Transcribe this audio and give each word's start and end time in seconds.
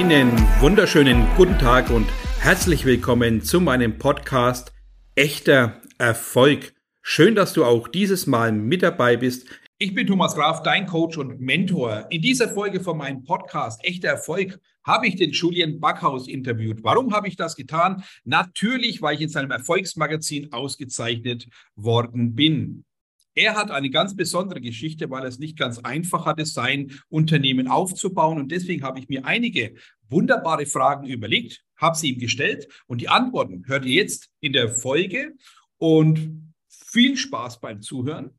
Einen 0.00 0.32
wunderschönen 0.60 1.26
guten 1.36 1.58
Tag 1.58 1.90
und 1.90 2.08
herzlich 2.38 2.86
willkommen 2.86 3.42
zu 3.42 3.60
meinem 3.60 3.98
Podcast 3.98 4.72
Echter 5.14 5.82
Erfolg. 5.98 6.72
Schön, 7.02 7.34
dass 7.34 7.52
du 7.52 7.66
auch 7.66 7.86
dieses 7.86 8.26
Mal 8.26 8.50
mit 8.50 8.82
dabei 8.82 9.18
bist. 9.18 9.46
Ich 9.76 9.94
bin 9.94 10.06
Thomas 10.06 10.34
Graf, 10.34 10.62
dein 10.62 10.86
Coach 10.86 11.18
und 11.18 11.38
Mentor. 11.38 12.06
In 12.08 12.22
dieser 12.22 12.48
Folge 12.48 12.80
von 12.80 12.96
meinem 12.96 13.24
Podcast 13.24 13.84
Echter 13.84 14.08
Erfolg 14.08 14.58
habe 14.84 15.06
ich 15.06 15.16
den 15.16 15.32
Julian 15.32 15.80
Backhaus 15.80 16.28
interviewt. 16.28 16.82
Warum 16.82 17.12
habe 17.12 17.28
ich 17.28 17.36
das 17.36 17.54
getan? 17.54 18.02
Natürlich, 18.24 19.02
weil 19.02 19.16
ich 19.16 19.20
in 19.20 19.28
seinem 19.28 19.50
Erfolgsmagazin 19.50 20.50
ausgezeichnet 20.54 21.46
worden 21.76 22.34
bin. 22.34 22.86
Er 23.34 23.54
hat 23.54 23.70
eine 23.70 23.90
ganz 23.90 24.16
besondere 24.16 24.60
Geschichte, 24.60 25.08
weil 25.10 25.24
es 25.24 25.38
nicht 25.38 25.56
ganz 25.56 25.78
einfach 25.78 26.26
hatte, 26.26 26.44
sein 26.44 26.92
Unternehmen 27.08 27.68
aufzubauen. 27.68 28.38
Und 28.38 28.50
deswegen 28.50 28.82
habe 28.82 28.98
ich 28.98 29.08
mir 29.08 29.24
einige 29.24 29.74
wunderbare 30.08 30.66
Fragen 30.66 31.06
überlegt, 31.06 31.62
habe 31.76 31.96
sie 31.96 32.10
ihm 32.10 32.18
gestellt 32.18 32.66
und 32.86 33.00
die 33.00 33.08
Antworten 33.08 33.64
hört 33.66 33.84
ihr 33.84 33.94
jetzt 33.94 34.30
in 34.40 34.52
der 34.52 34.68
Folge. 34.68 35.34
Und 35.78 36.50
viel 36.90 37.16
Spaß 37.16 37.60
beim 37.60 37.82
Zuhören. 37.82 38.38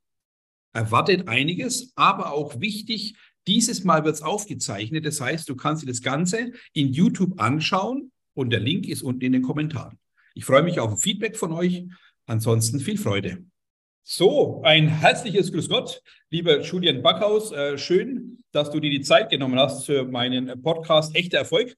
Erwartet 0.73 1.27
einiges, 1.27 1.91
aber 1.95 2.33
auch 2.33 2.59
wichtig, 2.59 3.15
dieses 3.47 3.83
Mal 3.83 4.03
wird 4.03 4.15
es 4.15 4.21
aufgezeichnet. 4.21 5.05
Das 5.05 5.19
heißt, 5.19 5.49
du 5.49 5.55
kannst 5.55 5.83
dir 5.83 5.87
das 5.87 6.01
Ganze 6.01 6.51
in 6.73 6.93
YouTube 6.93 7.41
anschauen 7.41 8.11
und 8.33 8.51
der 8.51 8.59
Link 8.59 8.87
ist 8.87 9.01
unten 9.01 9.25
in 9.25 9.31
den 9.31 9.41
Kommentaren. 9.41 9.97
Ich 10.33 10.45
freue 10.45 10.63
mich 10.63 10.79
auf 10.79 10.91
ein 10.91 10.97
Feedback 10.97 11.37
von 11.37 11.51
euch. 11.51 11.85
Ansonsten 12.25 12.79
viel 12.79 12.97
Freude. 12.97 13.43
So, 14.03 14.61
ein 14.63 14.87
herzliches 14.87 15.51
Grüß 15.51 15.69
Gott, 15.69 16.01
lieber 16.31 16.61
Julian 16.61 17.03
Backhaus. 17.03 17.51
Äh, 17.51 17.77
schön, 17.77 18.39
dass 18.51 18.71
du 18.71 18.79
dir 18.79 18.89
die 18.89 19.01
Zeit 19.01 19.29
genommen 19.29 19.59
hast 19.59 19.85
für 19.85 20.05
meinen 20.05 20.59
Podcast 20.63 21.15
Echter 21.15 21.37
Erfolg. 21.37 21.77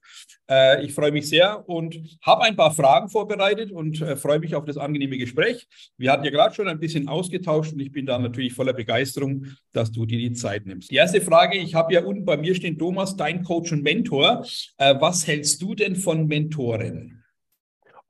Äh, 0.50 0.86
ich 0.86 0.94
freue 0.94 1.12
mich 1.12 1.28
sehr 1.28 1.68
und 1.68 2.00
habe 2.22 2.44
ein 2.44 2.56
paar 2.56 2.72
Fragen 2.72 3.10
vorbereitet 3.10 3.70
und 3.70 4.00
äh, 4.00 4.16
freue 4.16 4.38
mich 4.38 4.54
auf 4.54 4.64
das 4.64 4.78
angenehme 4.78 5.18
Gespräch. 5.18 5.68
Wir 5.98 6.10
hatten 6.10 6.24
ja 6.24 6.30
gerade 6.30 6.54
schon 6.54 6.66
ein 6.66 6.80
bisschen 6.80 7.08
ausgetauscht 7.08 7.74
und 7.74 7.80
ich 7.80 7.92
bin 7.92 8.06
da 8.06 8.18
natürlich 8.18 8.54
voller 8.54 8.72
Begeisterung, 8.72 9.44
dass 9.74 9.92
du 9.92 10.06
dir 10.06 10.18
die 10.18 10.32
Zeit 10.32 10.64
nimmst. 10.64 10.90
Die 10.90 10.96
erste 10.96 11.20
Frage, 11.20 11.58
ich 11.58 11.74
habe 11.74 11.92
ja 11.92 12.04
unten 12.04 12.24
bei 12.24 12.38
mir 12.38 12.54
stehen, 12.54 12.78
Thomas, 12.78 13.16
dein 13.16 13.42
Coach 13.44 13.72
und 13.72 13.82
Mentor. 13.82 14.46
Äh, 14.78 14.94
was 14.98 15.26
hältst 15.26 15.60
du 15.60 15.74
denn 15.74 15.94
von 15.94 16.26
Mentoren? 16.26 17.23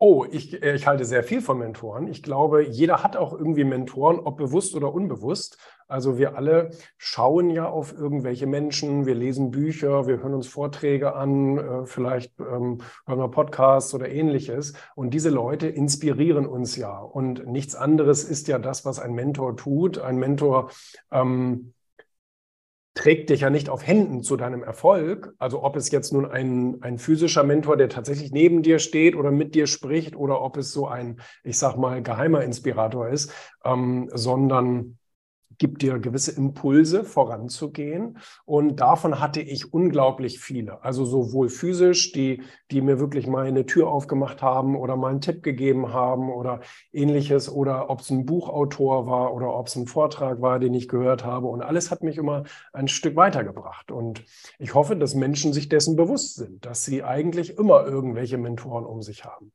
Oh, 0.07 0.27
ich, 0.31 0.63
äh, 0.63 0.75
ich 0.75 0.87
halte 0.87 1.07
sehr 1.07 1.25
viel 1.25 1.41
von 1.41 1.59
Mentoren. 1.59 2.09
Ich 2.09 2.23
glaube, 2.23 2.63
jeder 2.63 3.03
hat 3.03 3.17
auch 3.17 3.33
irgendwie 3.33 3.65
Mentoren, 3.65 4.19
ob 4.19 4.37
bewusst 4.37 4.75
oder 4.75 4.93
unbewusst. 4.93 5.57
Also 5.89 6.19
wir 6.19 6.37
alle 6.37 6.73
schauen 6.99 7.49
ja 7.49 7.71
auf 7.71 7.97
irgendwelche 7.97 8.47
Menschen, 8.47 9.07
wir 9.07 9.15
lesen 9.15 9.51
Bücher, 9.51 10.07
wir 10.07 10.19
hören 10.19 10.35
uns 10.35 10.47
Vorträge 10.47 11.15
an, 11.15 11.57
äh, 11.57 11.87
vielleicht 11.87 12.39
ähm, 12.39 12.83
hören 13.07 13.19
wir 13.19 13.29
Podcasts 13.29 13.95
oder 13.95 14.11
ähnliches. 14.11 14.75
Und 14.95 15.15
diese 15.15 15.31
Leute 15.31 15.69
inspirieren 15.69 16.45
uns 16.45 16.77
ja. 16.77 16.99
Und 16.99 17.47
nichts 17.47 17.75
anderes 17.75 18.25
ist 18.25 18.47
ja 18.47 18.59
das, 18.59 18.85
was 18.85 18.99
ein 18.99 19.15
Mentor 19.15 19.57
tut. 19.57 19.97
Ein 19.97 20.19
Mentor 20.19 20.69
ähm, 21.13 21.73
trägt 22.95 23.31
dich 23.31 23.41
ja 23.41 23.51
nicht 23.51 23.69
auf 23.69 23.87
Händen 23.87 24.23
zu 24.23 24.37
deinem 24.37 24.63
Erfolg. 24.63 25.35
Also 25.39 25.63
ob 25.63 25.77
es 25.77 25.91
jetzt 25.91 26.13
nun 26.13 26.27
ein, 26.27 26.79
ein 26.81 26.99
physischer 26.99 27.43
Mentor, 27.43 27.77
der 27.77 27.89
tatsächlich 27.89 28.31
neben 28.31 28.63
dir 28.63 28.79
steht 28.79 29.17
oder 29.17 29.33
mit 29.33 29.55
dir 29.55 29.67
spricht, 29.67 30.17
oder 30.17 30.41
ob 30.41 30.57
es 30.57 30.73
so 30.73 30.87
ein, 30.87 31.21
ich 31.43 31.59
sag 31.59 31.77
mal, 31.77 32.03
geheimer 32.03 32.43
Inspirator 32.43 33.09
ist, 33.09 33.33
ähm, 33.65 34.09
sondern 34.13 34.99
gibt 35.59 35.83
dir 35.83 35.99
gewisse 35.99 36.33
Impulse 36.33 37.05
voranzugehen. 37.05 38.19
Und 38.45 38.81
davon 38.81 39.21
hatte 39.21 39.41
ich 39.41 39.73
unglaublich 39.73 40.41
viele. 40.41 40.83
Also 40.83 41.05
sowohl 41.05 41.49
physisch, 41.49 42.13
die, 42.13 42.43
die 42.71 42.81
mir 42.81 42.99
wirklich 42.99 43.27
mal 43.27 43.47
eine 43.47 43.67
Tür 43.67 43.89
aufgemacht 43.89 44.43
haben 44.43 44.77
oder 44.77 44.97
mal 44.97 45.11
einen 45.11 45.21
Tipp 45.21 45.43
gegeben 45.43 45.93
haben 45.93 46.31
oder 46.31 46.61
ähnliches. 46.93 47.51
Oder 47.51 47.91
ob 47.91 48.01
es 48.01 48.11
ein 48.11 48.27
Buchautor 48.27 49.07
war 49.07 49.35
oder 49.35 49.55
ob 49.55 49.67
es 49.67 49.77
ein 49.77 49.87
Vortrag 49.87 50.41
war, 50.41 50.59
den 50.59 50.75
ich 50.75 50.89
gehört 50.89 51.25
habe. 51.25 51.47
Und 51.47 51.63
alles 51.63 51.91
hat 51.91 52.03
mich 52.03 52.19
immer 52.19 52.45
ein 52.73 52.89
Stück 52.89 53.17
weitergebracht. 53.17 53.91
Und 53.91 54.25
ich 54.59 54.75
hoffe, 54.75 54.97
dass 54.97 55.15
Menschen 55.15 55.53
sich 55.53 55.69
dessen 55.69 55.97
bewusst 55.97 56.37
sind, 56.37 56.65
dass 56.67 56.85
sie 56.85 57.03
eigentlich 57.03 57.59
immer 57.59 57.87
irgendwelche 57.87 58.39
Mentoren 58.39 58.85
um 58.85 59.03
sich 59.03 59.25
haben. 59.25 59.53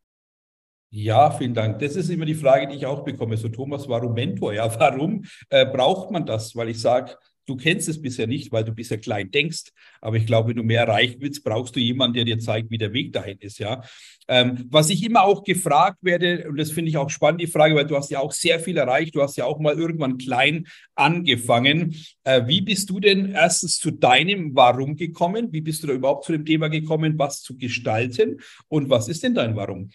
Ja, 0.92 1.30
vielen 1.30 1.54
Dank. 1.54 1.80
Das 1.80 1.96
ist 1.96 2.10
immer 2.10 2.26
die 2.26 2.34
Frage, 2.34 2.68
die 2.68 2.78
ich 2.78 2.86
auch 2.86 3.04
bekomme. 3.04 3.38
So, 3.38 3.50
Thomas, 3.50 3.88
warum 3.88 4.14
Mentor? 4.14 4.54
Ja, 4.54 4.68
warum 4.80 5.24
äh, 5.50 5.66
braucht 5.66 6.10
man 6.10 6.26
das? 6.26 6.56
Weil 6.56 6.70
ich 6.70 6.82
sage, 6.82 7.16
du 7.46 7.56
kennst 7.56 7.88
es 7.90 8.02
bisher 8.02 8.26
nicht, 8.26 8.52
weil 8.52 8.64
du 8.64 8.72
bisher 8.72 8.98
klein 8.98 9.30
denkst. 9.30 9.66
Aber 10.02 10.18
ich 10.18 10.26
glaube, 10.26 10.50
wenn 10.50 10.56
du 10.56 10.64
mehr 10.64 10.82
erreichen 10.82 11.18
willst, 11.20 11.44
brauchst 11.44 11.76
du 11.76 11.80
jemanden, 11.80 12.16
der 12.16 12.26
dir 12.26 12.40
zeigt, 12.40 12.72
wie 12.72 12.80
der 12.80 12.92
Weg 12.92 13.14
dahin 13.14 13.38
ist. 13.40 13.60
Ja. 13.60 13.84
Ähm, 14.28 14.66
was 14.72 14.90
ich 14.90 15.04
immer 15.04 15.24
auch 15.24 15.44
gefragt 15.44 16.00
werde, 16.02 16.48
und 16.50 16.58
das 16.58 16.72
finde 16.72 16.90
ich 16.90 16.98
auch 16.98 17.10
spannend, 17.12 17.42
die 17.42 17.48
Frage, 17.48 17.76
weil 17.76 17.86
du 17.86 17.96
hast 17.96 18.10
ja 18.10 18.20
auch 18.20 18.32
sehr 18.32 18.60
viel 18.60 18.78
erreicht. 18.78 19.14
Du 19.14 19.22
hast 19.22 19.38
ja 19.38 19.46
auch 19.46 19.60
mal 19.60 19.76
irgendwann 19.78 20.18
klein 20.18 20.66
angefangen. 20.96 21.96
Äh, 22.24 22.48
wie 22.48 22.62
bist 22.62 22.90
du 22.90 23.00
denn 23.00 23.32
erstens 23.32 23.78
zu 23.78 23.92
deinem 23.92 24.56
Warum 24.56 24.96
gekommen? 24.96 25.50
Wie 25.52 25.62
bist 25.62 25.84
du 25.84 25.88
da 25.88 25.94
überhaupt 25.94 26.26
zu 26.26 26.32
dem 26.32 26.46
Thema 26.46 26.68
gekommen, 26.68 27.20
was 27.20 27.44
zu 27.44 27.58
gestalten? 27.58 28.40
Und 28.68 28.90
was 28.90 29.08
ist 29.08 29.22
denn 29.22 29.36
dein 29.36 29.56
Warum? 29.56 29.92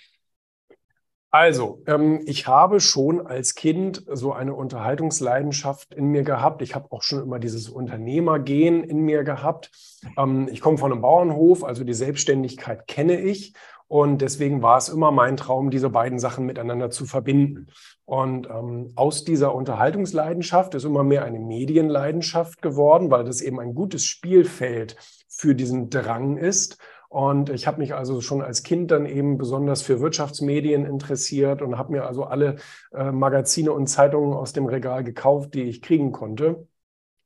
Also, 1.34 1.82
ähm, 1.86 2.20
ich 2.26 2.46
habe 2.46 2.78
schon 2.78 3.26
als 3.26 3.56
Kind 3.56 4.04
so 4.08 4.32
eine 4.32 4.54
Unterhaltungsleidenschaft 4.54 5.92
in 5.92 6.06
mir 6.06 6.22
gehabt. 6.22 6.62
Ich 6.62 6.76
habe 6.76 6.92
auch 6.92 7.02
schon 7.02 7.24
immer 7.24 7.40
dieses 7.40 7.68
Unternehmergehen 7.68 8.84
in 8.84 8.98
mir 8.98 9.24
gehabt. 9.24 9.72
Ähm, 10.16 10.48
ich 10.52 10.60
komme 10.60 10.78
von 10.78 10.92
einem 10.92 11.00
Bauernhof, 11.00 11.64
also 11.64 11.82
die 11.82 11.92
Selbstständigkeit 11.92 12.86
kenne 12.86 13.20
ich. 13.20 13.52
Und 13.88 14.22
deswegen 14.22 14.62
war 14.62 14.78
es 14.78 14.88
immer 14.88 15.10
mein 15.10 15.36
Traum, 15.36 15.70
diese 15.70 15.90
beiden 15.90 16.20
Sachen 16.20 16.46
miteinander 16.46 16.90
zu 16.90 17.04
verbinden. 17.04 17.66
Und 18.04 18.46
ähm, 18.46 18.92
aus 18.94 19.24
dieser 19.24 19.56
Unterhaltungsleidenschaft 19.56 20.76
ist 20.76 20.84
immer 20.84 21.02
mehr 21.02 21.24
eine 21.24 21.40
Medienleidenschaft 21.40 22.62
geworden, 22.62 23.10
weil 23.10 23.24
das 23.24 23.40
eben 23.40 23.58
ein 23.58 23.74
gutes 23.74 24.04
Spielfeld 24.04 24.94
für 25.28 25.56
diesen 25.56 25.90
Drang 25.90 26.36
ist. 26.36 26.78
Und 27.14 27.48
ich 27.48 27.68
habe 27.68 27.78
mich 27.78 27.94
also 27.94 28.20
schon 28.20 28.42
als 28.42 28.64
Kind 28.64 28.90
dann 28.90 29.06
eben 29.06 29.38
besonders 29.38 29.82
für 29.82 30.00
Wirtschaftsmedien 30.00 30.84
interessiert 30.84 31.62
und 31.62 31.78
habe 31.78 31.92
mir 31.92 32.08
also 32.08 32.24
alle 32.24 32.56
äh, 32.92 33.12
Magazine 33.12 33.70
und 33.70 33.86
Zeitungen 33.86 34.34
aus 34.34 34.52
dem 34.52 34.66
Regal 34.66 35.04
gekauft, 35.04 35.54
die 35.54 35.62
ich 35.62 35.80
kriegen 35.80 36.10
konnte 36.10 36.66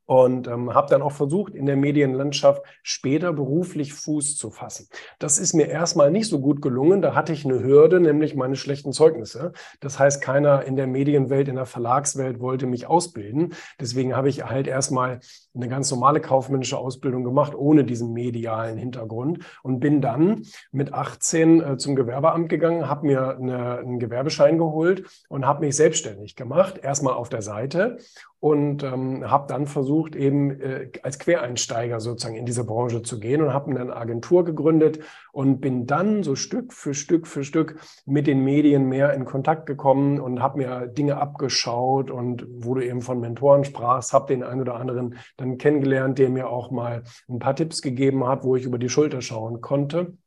und 0.09 0.48
ähm, 0.48 0.72
habe 0.72 0.88
dann 0.88 1.03
auch 1.03 1.12
versucht, 1.12 1.54
in 1.54 1.66
der 1.66 1.77
Medienlandschaft 1.77 2.62
später 2.82 3.32
beruflich 3.34 3.93
Fuß 3.93 4.37
zu 4.37 4.50
fassen. 4.50 4.88
Das 5.19 5.38
ist 5.38 5.53
mir 5.53 5.69
erstmal 5.69 6.10
nicht 6.10 6.28
so 6.28 6.41
gut 6.41 6.62
gelungen. 6.62 7.03
Da 7.03 7.15
hatte 7.15 7.34
ich 7.34 7.44
eine 7.44 7.62
Hürde, 7.62 8.00
nämlich 8.00 8.34
meine 8.34 8.56
schlechten 8.56 8.93
Zeugnisse. 8.93 9.53
Das 9.81 9.98
heißt, 9.98 10.22
keiner 10.22 10.65
in 10.65 10.77
der 10.77 10.87
Medienwelt, 10.87 11.48
in 11.48 11.56
der 11.56 11.66
Verlagswelt 11.66 12.41
wollte 12.41 12.66
mich 12.66 12.87
ausbilden. 12.87 13.54
Deswegen 13.78 14.16
habe 14.16 14.31
ich 14.31 14.44
halt 14.44 14.66
erstmal 14.66 15.21
eine 15.59 15.69
ganz 15.69 15.91
normale 15.91 16.21
kaufmännische 16.21 16.79
Ausbildung 16.79 17.25
gemacht, 17.25 17.55
ohne 17.55 17.85
diesen 17.85 18.13
medialen 18.13 18.79
Hintergrund 18.79 19.41
und 19.63 19.81
bin 19.81 20.01
dann 20.01 20.43
mit 20.73 20.93
18 20.93 21.61
äh, 21.61 21.77
zum 21.77 21.97
Gewerbeamt 21.97 22.49
gegangen, 22.49 22.89
habe 22.89 23.07
mir 23.07 23.37
eine, 23.37 23.79
einen 23.79 23.99
Gewerbeschein 23.99 24.59
geholt 24.59 25.05
und 25.29 25.47
habe 25.47 25.67
mich 25.67 25.77
selbstständig 25.77 26.37
gemacht, 26.37 26.79
erstmal 26.79 27.15
auf 27.15 27.29
der 27.29 27.43
Seite 27.43 27.99
und 28.41 28.85
ähm, 28.85 29.29
habe 29.29 29.49
dann 29.49 29.67
versucht, 29.67 30.15
eben 30.15 30.61
äh, 30.61 30.91
als 31.03 31.19
Quereinsteiger 31.19 31.99
sozusagen 31.99 32.37
in 32.37 32.47
diese 32.47 32.65
Branche 32.65 33.03
zu 33.03 33.19
gehen 33.19 33.43
und 33.43 33.53
habe 33.53 33.71
eine 33.71 33.97
Agentur 33.97 34.45
gegründet 34.45 35.01
und 35.33 35.61
bin 35.61 35.87
dann 35.87 36.23
so 36.23 36.37
Stück 36.37 36.73
für 36.73 36.95
Stück 36.95 37.27
für 37.27 37.43
Stück 37.43 37.81
mit 38.07 38.29
den 38.29 38.45
Medien 38.45 38.89
mehr 38.89 39.13
in 39.15 39.25
Kontakt 39.25 39.67
gekommen 39.67 40.21
und 40.21 40.41
habe 40.41 40.59
mir 40.59 40.87
Dinge 40.87 41.16
abgeschaut 41.16 42.11
und 42.13 42.47
wo 42.49 42.75
du 42.75 42.84
eben 42.84 43.03
von 43.03 43.19
Mentoren 43.19 43.65
sprachst, 43.65 44.13
habe 44.13 44.28
den 44.28 44.45
einen 44.45 44.61
oder 44.61 44.77
anderen 44.77 45.16
dann 45.37 45.47
kennengelernt, 45.56 46.18
der 46.18 46.28
mir 46.28 46.48
auch 46.48 46.71
mal 46.71 47.04
ein 47.28 47.39
paar 47.39 47.56
Tipps 47.56 47.80
gegeben 47.80 48.27
hat, 48.27 48.45
wo 48.45 48.56
ich 48.56 48.65
über 48.65 48.78
die 48.78 48.91
Schulter 48.91 49.22
schauen 49.22 49.62
konnte. 49.62 50.18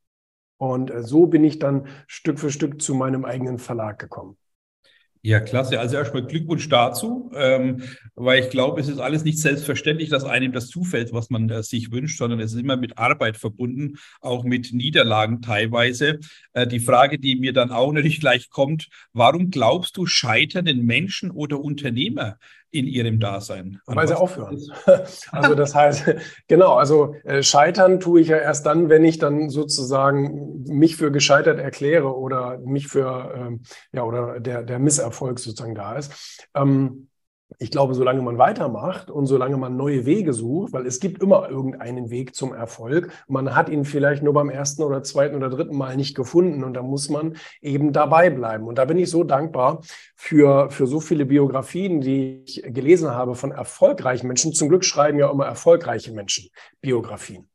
Und 0.58 0.90
äh, 0.90 1.04
so 1.04 1.28
bin 1.28 1.44
ich 1.44 1.60
dann 1.60 1.88
Stück 2.08 2.40
für 2.40 2.50
Stück 2.50 2.82
zu 2.82 2.96
meinem 2.96 3.26
eigenen 3.26 3.60
Verlag 3.60 4.00
gekommen. 4.00 4.38
Ja, 5.24 5.40
klasse. 5.40 5.80
Also 5.80 5.98
erstmal 5.98 6.26
Glückwunsch 6.26 6.68
dazu, 6.68 7.32
ähm, 7.36 7.84
weil 8.16 8.44
ich 8.44 8.50
glaube, 8.50 8.82
es 8.82 8.88
ist 8.88 8.98
alles 8.98 9.24
nicht 9.24 9.38
selbstverständlich, 9.38 10.10
dass 10.10 10.24
einem 10.24 10.52
das 10.52 10.68
zufällt, 10.68 11.14
was 11.14 11.30
man 11.30 11.48
äh, 11.50 11.62
sich 11.62 11.92
wünscht, 11.92 12.18
sondern 12.18 12.40
es 12.40 12.54
ist 12.54 12.60
immer 12.60 12.76
mit 12.76 12.98
Arbeit 12.98 13.38
verbunden, 13.38 13.98
auch 14.20 14.44
mit 14.44 14.74
Niederlagen 14.74 15.44
teilweise. 15.44 16.20
Äh, 16.54 16.66
die 16.66 16.80
Frage, 16.80 17.20
die 17.20 17.36
mir 17.36 17.54
dann 17.54 17.70
auch 17.70 17.92
natürlich 17.94 18.20
gleich 18.20 18.50
kommt, 18.50 18.90
warum 19.14 19.52
glaubst 19.52 19.96
du, 19.98 20.08
scheitern 20.08 20.66
denn 20.66 20.86
Menschen 20.86 21.30
oder 21.30 21.60
Unternehmer 21.60 22.40
in 22.72 22.88
ihrem 22.88 23.20
Dasein. 23.20 23.80
Weil 23.86 24.08
sie 24.08 24.18
aufhören. 24.18 24.60
Also 25.32 25.56
das 25.56 25.76
heißt, 25.76 26.16
genau, 26.48 26.74
also 26.74 27.16
äh, 27.24 27.44
scheitern 27.44 28.00
tue 28.00 28.22
ich 28.22 28.30
ja 28.30 28.38
erst 28.38 28.66
dann, 28.66 28.90
wenn 28.90 29.04
ich 29.04 29.18
dann 29.18 29.50
sozusagen 29.50 30.64
mich 30.68 30.96
für 30.96 31.12
gescheitert 31.12 31.60
erkläre 31.60 32.16
oder 32.16 32.60
mich 32.60 32.88
für, 32.88 33.34
ähm, 33.36 33.62
ja, 33.92 34.04
oder 34.04 34.40
der, 34.40 34.64
der 34.64 34.80
Misserfolg 34.80 35.40
sozusagen 35.40 35.76
da 35.76 35.96
ist. 35.96 36.48
Ähm, 36.56 37.08
ich 37.60 37.72
glaube, 37.72 37.94
solange 37.94 38.22
man 38.22 38.38
weitermacht 38.38 39.12
und 39.12 39.26
solange 39.26 39.58
man 39.58 39.78
neue 39.78 40.06
Wege 40.06 40.34
sucht, 40.34 40.74
weil 40.74 40.86
es 40.86 41.00
gibt 41.00 41.22
immer 41.22 41.50
irgendeinen 41.50 42.10
Weg 42.10 42.36
zum 42.36 42.54
Erfolg, 42.54 43.12
man 43.28 43.56
hat 43.56 43.70
ihn 43.70 43.86
vielleicht 43.86 44.24
nur 44.24 44.34
beim 44.34 44.50
ersten 44.50 44.84
oder 44.84 45.04
zweiten 45.04 45.36
oder 45.36 45.50
dritten 45.50 45.78
Mal 45.78 45.96
nicht 45.96 46.16
gefunden 46.16 46.64
und 46.64 46.74
da 46.74 46.82
muss 46.82 47.10
man 47.10 47.36
eben 47.62 47.94
dabei 47.94 48.30
bleiben. 48.30 48.68
Und 48.68 48.78
da 48.78 48.86
bin 48.86 48.98
ich 48.98 49.10
so 49.10 49.24
dankbar 49.24 49.82
für, 50.16 50.70
für 50.72 50.88
so 50.88 51.00
viele 51.00 51.26
Biografien, 51.26 52.02
die 52.02 52.44
ich 52.46 52.64
gelesen 52.66 53.12
habe 53.12 53.36
von 53.36 53.52
erfolgreichen 53.52 54.28
Menschen. 54.28 54.54
Zum 54.54 54.70
Glück 54.70 54.86
schreiben 54.86 55.20
ja 55.20 55.30
immer 55.30 55.46
erfolgreiche 55.46 56.14
Menschen 56.14 56.50
Biografien. 56.82 57.51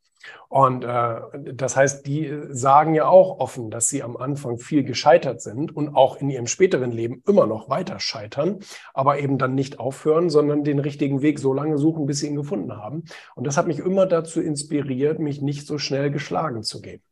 Und 0.49 0.84
äh, 0.84 1.20
das 1.55 1.76
heißt, 1.76 2.06
die 2.06 2.32
sagen 2.50 2.94
ja 2.94 3.08
auch 3.08 3.40
offen, 3.40 3.70
dass 3.70 3.88
sie 3.88 4.02
am 4.02 4.17
Anfang 4.17 4.58
viel 4.58 4.84
gescheitert 4.84 5.43
sind 5.43 5.75
und 5.75 5.94
auch 5.94 6.17
in 6.17 6.31
ihrem 6.31 6.46
späteren 6.46 6.93
Leben 6.93 7.23
immer 7.26 7.46
noch 7.46 7.69
weiter 7.69 7.99
scheitern, 7.99 8.61
aber 8.94 9.19
eben 9.19 9.38
dann 9.38 9.55
nicht 9.55 9.81
aufhören, 9.81 10.31
sondern 10.31 10.64
den 10.64 10.78
richtigen 10.78 11.23
Weg 11.23 11.38
so 11.38 11.52
lange 11.52 11.78
suchen, 11.78 12.06
bis 12.06 12.20
sie 12.20 12.28
ihn 12.28 12.37
gefunden 12.37 12.76
haben. 12.76 13.05
Und 13.34 13.46
das 13.46 13.56
hat 13.56 13.67
mich 13.67 13.81
immer 13.81 14.06
dazu 14.06 14.40
inspiriert, 14.40 15.19
mich 15.19 15.43
nicht 15.43 15.67
so 15.67 15.78
schnell 15.78 16.11
geschlagen 16.11 16.62
zu 16.62 16.81
geben. 16.81 17.02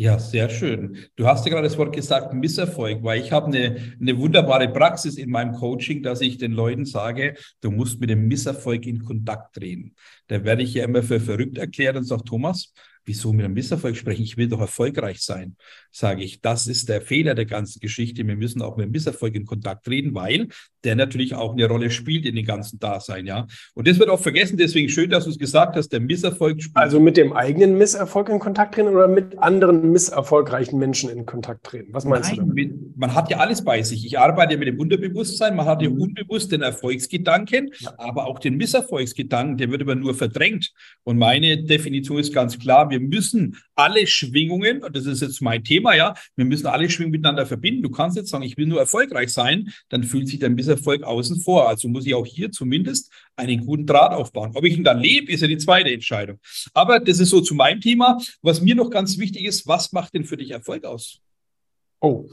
Ja, 0.00 0.16
sehr 0.20 0.48
schön. 0.48 0.96
Du 1.16 1.26
hast 1.26 1.44
ja 1.44 1.50
gerade 1.50 1.66
das 1.66 1.76
Wort 1.76 1.92
gesagt, 1.92 2.32
Misserfolg, 2.32 3.02
weil 3.02 3.20
ich 3.20 3.32
habe 3.32 3.46
eine, 3.46 3.96
eine 4.00 4.16
wunderbare 4.16 4.68
Praxis 4.68 5.16
in 5.16 5.28
meinem 5.28 5.52
Coaching, 5.54 6.04
dass 6.04 6.20
ich 6.20 6.38
den 6.38 6.52
Leuten 6.52 6.84
sage, 6.84 7.34
du 7.62 7.72
musst 7.72 7.98
mit 8.00 8.08
dem 8.08 8.28
Misserfolg 8.28 8.86
in 8.86 9.02
Kontakt 9.04 9.56
treten. 9.56 9.96
Da 10.28 10.44
werde 10.44 10.62
ich 10.62 10.72
ja 10.74 10.84
immer 10.84 11.02
für 11.02 11.18
verrückt 11.18 11.58
erklärt 11.58 11.96
und 11.96 12.04
sage, 12.04 12.22
Thomas, 12.22 12.72
wieso 13.08 13.32
mit 13.32 13.44
einem 13.44 13.54
Misserfolg 13.54 13.96
sprechen? 13.96 14.22
Ich 14.22 14.36
will 14.36 14.48
doch 14.48 14.60
erfolgreich 14.60 15.20
sein, 15.20 15.56
sage 15.90 16.22
ich. 16.22 16.40
Das 16.40 16.68
ist 16.68 16.88
der 16.88 17.00
Fehler 17.00 17.34
der 17.34 17.46
ganzen 17.46 17.80
Geschichte. 17.80 18.24
Wir 18.26 18.36
müssen 18.36 18.62
auch 18.62 18.76
mit 18.76 18.86
dem 18.86 18.92
Misserfolg 18.92 19.34
in 19.34 19.46
Kontakt 19.46 19.86
treten, 19.86 20.14
weil 20.14 20.48
der 20.84 20.94
natürlich 20.94 21.34
auch 21.34 21.52
eine 21.52 21.66
Rolle 21.66 21.90
spielt 21.90 22.24
in 22.24 22.36
dem 22.36 22.44
ganzen 22.44 22.78
Dasein, 22.78 23.26
ja. 23.26 23.46
Und 23.74 23.88
das 23.88 23.98
wird 23.98 24.08
auch 24.10 24.20
vergessen, 24.20 24.56
deswegen 24.56 24.88
schön, 24.88 25.10
dass 25.10 25.24
du 25.24 25.30
es 25.30 25.38
gesagt 25.38 25.74
hast, 25.76 25.88
der 25.88 26.00
Misserfolg 26.00 26.62
spielt. 26.62 26.76
Also 26.76 27.00
mit 27.00 27.16
dem 27.16 27.32
eigenen 27.32 27.76
Misserfolg 27.76 28.28
in 28.28 28.38
Kontakt 28.38 28.74
treten 28.74 28.88
oder 28.88 29.08
mit 29.08 29.38
anderen 29.38 29.90
misserfolgreichen 29.90 30.78
Menschen 30.78 31.10
in 31.10 31.26
Kontakt 31.26 31.64
treten? 31.64 31.92
Was 31.92 32.04
meinst 32.04 32.30
Nein, 32.30 32.40
du 32.40 32.46
damit? 32.46 32.96
Man 32.96 33.14
hat 33.14 33.30
ja 33.30 33.38
alles 33.38 33.64
bei 33.64 33.82
sich. 33.82 34.06
Ich 34.06 34.18
arbeite 34.18 34.56
mit 34.56 34.68
dem 34.68 34.78
Unterbewusstsein, 34.78 35.56
man 35.56 35.66
hat 35.66 35.82
ja 35.82 35.90
mhm. 35.90 36.00
unbewusst 36.00 36.52
den 36.52 36.62
Erfolgsgedanken, 36.62 37.70
ja. 37.78 37.94
aber 37.98 38.26
auch 38.26 38.38
den 38.38 38.56
Misserfolgsgedanken, 38.56 39.56
der 39.56 39.70
wird 39.70 39.82
aber 39.82 39.94
nur 39.94 40.14
verdrängt. 40.14 40.72
Und 41.02 41.18
meine 41.18 41.64
Definition 41.64 42.18
ist 42.18 42.32
ganz 42.32 42.58
klar, 42.58 42.90
wir 42.90 42.97
müssen 43.00 43.56
alle 43.74 44.06
Schwingungen, 44.06 44.82
und 44.82 44.96
das 44.96 45.06
ist 45.06 45.22
jetzt 45.22 45.40
mein 45.42 45.64
Thema, 45.64 45.94
ja, 45.94 46.14
wir 46.36 46.44
müssen 46.44 46.66
alle 46.66 46.88
Schwingungen 46.90 47.12
miteinander 47.12 47.46
verbinden. 47.46 47.82
Du 47.82 47.90
kannst 47.90 48.16
jetzt 48.16 48.30
sagen, 48.30 48.44
ich 48.44 48.56
will 48.56 48.66
nur 48.66 48.80
erfolgreich 48.80 49.32
sein, 49.32 49.72
dann 49.88 50.02
fühlt 50.02 50.28
sich 50.28 50.38
der 50.38 50.50
Misserfolg 50.50 51.02
außen 51.02 51.40
vor. 51.40 51.68
Also 51.68 51.88
muss 51.88 52.06
ich 52.06 52.14
auch 52.14 52.26
hier 52.26 52.50
zumindest 52.50 53.12
einen 53.36 53.64
guten 53.66 53.86
Draht 53.86 54.12
aufbauen. 54.12 54.52
Ob 54.54 54.64
ich 54.64 54.76
ihn 54.76 54.84
dann 54.84 55.00
lebe, 55.00 55.32
ist 55.32 55.40
ja 55.40 55.48
die 55.48 55.58
zweite 55.58 55.90
Entscheidung. 55.90 56.38
Aber 56.74 57.00
das 57.00 57.20
ist 57.20 57.30
so 57.30 57.40
zu 57.40 57.54
meinem 57.54 57.80
Thema. 57.80 58.18
Was 58.42 58.60
mir 58.60 58.74
noch 58.74 58.90
ganz 58.90 59.18
wichtig 59.18 59.44
ist, 59.44 59.66
was 59.66 59.92
macht 59.92 60.14
denn 60.14 60.24
für 60.24 60.36
dich 60.36 60.50
Erfolg 60.50 60.84
aus? 60.84 61.20
Oh, 62.00 62.28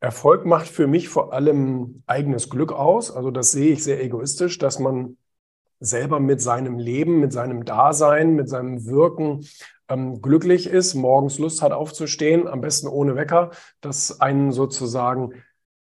Erfolg 0.00 0.46
macht 0.46 0.66
für 0.66 0.86
mich 0.86 1.08
vor 1.08 1.32
allem 1.32 2.02
eigenes 2.06 2.48
Glück 2.48 2.72
aus. 2.72 3.10
Also 3.10 3.30
das 3.30 3.52
sehe 3.52 3.72
ich 3.72 3.84
sehr 3.84 4.02
egoistisch, 4.02 4.58
dass 4.58 4.78
man 4.78 5.18
selber 5.78 6.20
mit 6.20 6.40
seinem 6.40 6.78
Leben, 6.78 7.20
mit 7.20 7.32
seinem 7.32 7.64
Dasein, 7.64 8.34
mit 8.34 8.48
seinem 8.48 8.86
Wirken 8.86 9.46
ähm, 9.90 10.22
glücklich 10.22 10.66
ist, 10.66 10.94
morgens 10.94 11.38
Lust 11.38 11.62
hat 11.62 11.72
aufzustehen, 11.72 12.48
am 12.48 12.60
besten 12.60 12.88
ohne 12.88 13.16
Wecker, 13.16 13.50
dass 13.80 14.20
einen 14.20 14.52
sozusagen 14.52 15.34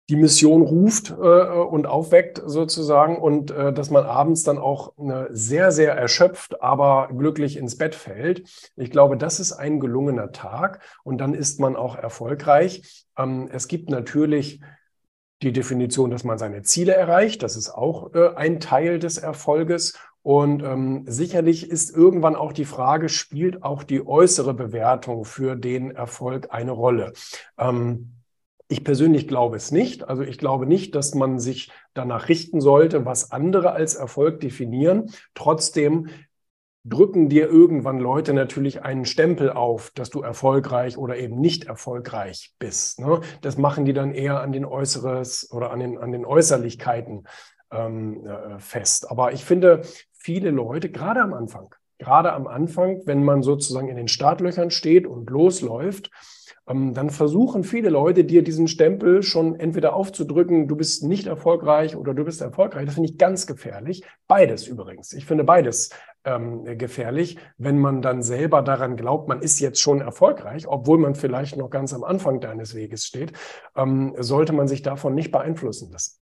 die 0.09 0.15
Mission 0.15 0.61
ruft 0.61 1.11
äh, 1.11 1.13
und 1.13 1.85
aufweckt 1.85 2.41
sozusagen 2.45 3.17
und 3.17 3.51
äh, 3.51 3.73
dass 3.73 3.89
man 3.89 4.05
abends 4.05 4.43
dann 4.43 4.57
auch 4.57 4.97
äh, 4.97 5.25
sehr, 5.31 5.71
sehr 5.71 5.93
erschöpft, 5.95 6.61
aber 6.61 7.09
glücklich 7.09 7.57
ins 7.57 7.77
Bett 7.77 7.93
fällt. 7.93 8.71
Ich 8.77 8.89
glaube, 8.89 9.17
das 9.17 9.41
ist 9.41 9.51
ein 9.51 9.81
gelungener 9.81 10.31
Tag 10.31 10.79
und 11.03 11.17
dann 11.17 11.33
ist 11.33 11.59
man 11.59 11.75
auch 11.75 11.97
erfolgreich. 11.97 13.05
Ähm, 13.17 13.49
es 13.51 13.67
gibt 13.67 13.89
natürlich 13.89 14.61
die 15.41 15.51
Definition, 15.51 16.09
dass 16.09 16.23
man 16.23 16.37
seine 16.37 16.63
Ziele 16.63 16.93
erreicht. 16.93 17.43
Das 17.43 17.57
ist 17.57 17.69
auch 17.69 18.13
äh, 18.13 18.29
ein 18.35 18.59
Teil 18.59 18.99
des 18.99 19.17
Erfolges. 19.17 19.97
Und 20.23 20.61
ähm, 20.63 21.03
sicherlich 21.07 21.69
ist 21.69 21.95
irgendwann 21.95 22.35
auch 22.35 22.51
die 22.51 22.65
Frage, 22.65 23.07
spielt 23.07 23.63
auch 23.63 23.83
die 23.83 24.05
äußere 24.05 24.53
Bewertung 24.53 25.23
für 25.23 25.55
den 25.55 25.91
Erfolg 25.91 26.47
eine 26.51 26.71
Rolle? 26.71 27.13
Ähm, 27.57 28.17
ich 28.67 28.83
persönlich 28.83 29.27
glaube 29.27 29.55
es 29.55 29.71
nicht. 29.71 30.07
Also 30.07 30.23
ich 30.23 30.37
glaube 30.37 30.65
nicht, 30.65 30.95
dass 30.95 31.15
man 31.15 31.39
sich 31.39 31.71
danach 31.93 32.27
richten 32.27 32.59
sollte, 32.59 33.05
was 33.05 33.31
andere 33.31 33.71
als 33.71 33.95
Erfolg 33.95 34.41
definieren. 34.41 35.11
Trotzdem 35.33 36.09
drücken 36.83 37.29
dir 37.29 37.47
irgendwann 37.49 37.99
Leute 37.99 38.33
natürlich 38.33 38.81
einen 38.81 39.05
Stempel 39.05 39.51
auf, 39.51 39.91
dass 39.91 40.09
du 40.09 40.21
erfolgreich 40.21 40.97
oder 40.97 41.17
eben 41.17 41.39
nicht 41.39 41.65
erfolgreich 41.65 42.53
bist. 42.59 42.99
Ne? 42.99 43.21
Das 43.41 43.57
machen 43.57 43.85
die 43.85 43.93
dann 43.93 44.13
eher 44.13 44.41
an 44.41 44.51
den 44.51 44.65
Äußeres 44.65 45.51
oder 45.51 45.71
an 45.71 45.79
den, 45.79 45.97
an 45.97 46.11
den 46.11 46.25
Äußerlichkeiten 46.25 47.27
ähm, 47.71 48.25
äh, 48.25 48.59
fest. 48.59 49.09
Aber 49.11 49.33
ich 49.33 49.43
finde, 49.45 49.81
viele 50.13 50.51
Leute, 50.51 50.89
gerade 50.89 51.21
am 51.21 51.33
Anfang, 51.33 51.73
gerade 51.97 52.33
am 52.33 52.47
Anfang, 52.47 53.01
wenn 53.05 53.23
man 53.23 53.41
sozusagen 53.41 53.89
in 53.89 53.97
den 53.97 54.07
Startlöchern 54.07 54.71
steht 54.71 55.07
und 55.07 55.29
losläuft, 55.29 56.11
ähm, 56.67 56.93
dann 56.93 57.09
versuchen 57.09 57.63
viele 57.63 57.89
Leute, 57.89 58.23
dir 58.25 58.43
diesen 58.43 58.67
Stempel 58.67 59.23
schon 59.23 59.55
entweder 59.59 59.95
aufzudrücken, 59.95 60.67
du 60.67 60.75
bist 60.75 61.03
nicht 61.03 61.27
erfolgreich 61.27 61.95
oder 61.95 62.13
du 62.13 62.25
bist 62.25 62.41
erfolgreich. 62.41 62.85
Das 62.85 62.95
finde 62.95 63.09
ich 63.09 63.17
ganz 63.17 63.47
gefährlich. 63.47 64.03
Beides 64.27 64.67
übrigens. 64.67 65.13
Ich 65.13 65.25
finde 65.25 65.43
beides 65.43 65.91
ähm, 66.25 66.65
gefährlich, 66.77 67.37
wenn 67.57 67.79
man 67.79 68.01
dann 68.01 68.21
selber 68.21 68.61
daran 68.61 68.97
glaubt, 68.97 69.29
man 69.29 69.41
ist 69.41 69.59
jetzt 69.59 69.79
schon 69.79 70.01
erfolgreich, 70.01 70.67
obwohl 70.67 70.97
man 70.97 71.15
vielleicht 71.15 71.55
noch 71.55 71.69
ganz 71.69 71.93
am 71.93 72.03
Anfang 72.03 72.41
deines 72.41 72.75
Weges 72.75 73.05
steht, 73.05 73.31
ähm, 73.75 74.13
sollte 74.17 74.53
man 74.53 74.67
sich 74.67 74.81
davon 74.81 75.15
nicht 75.15 75.31
beeinflussen 75.31 75.91
lassen. 75.91 76.19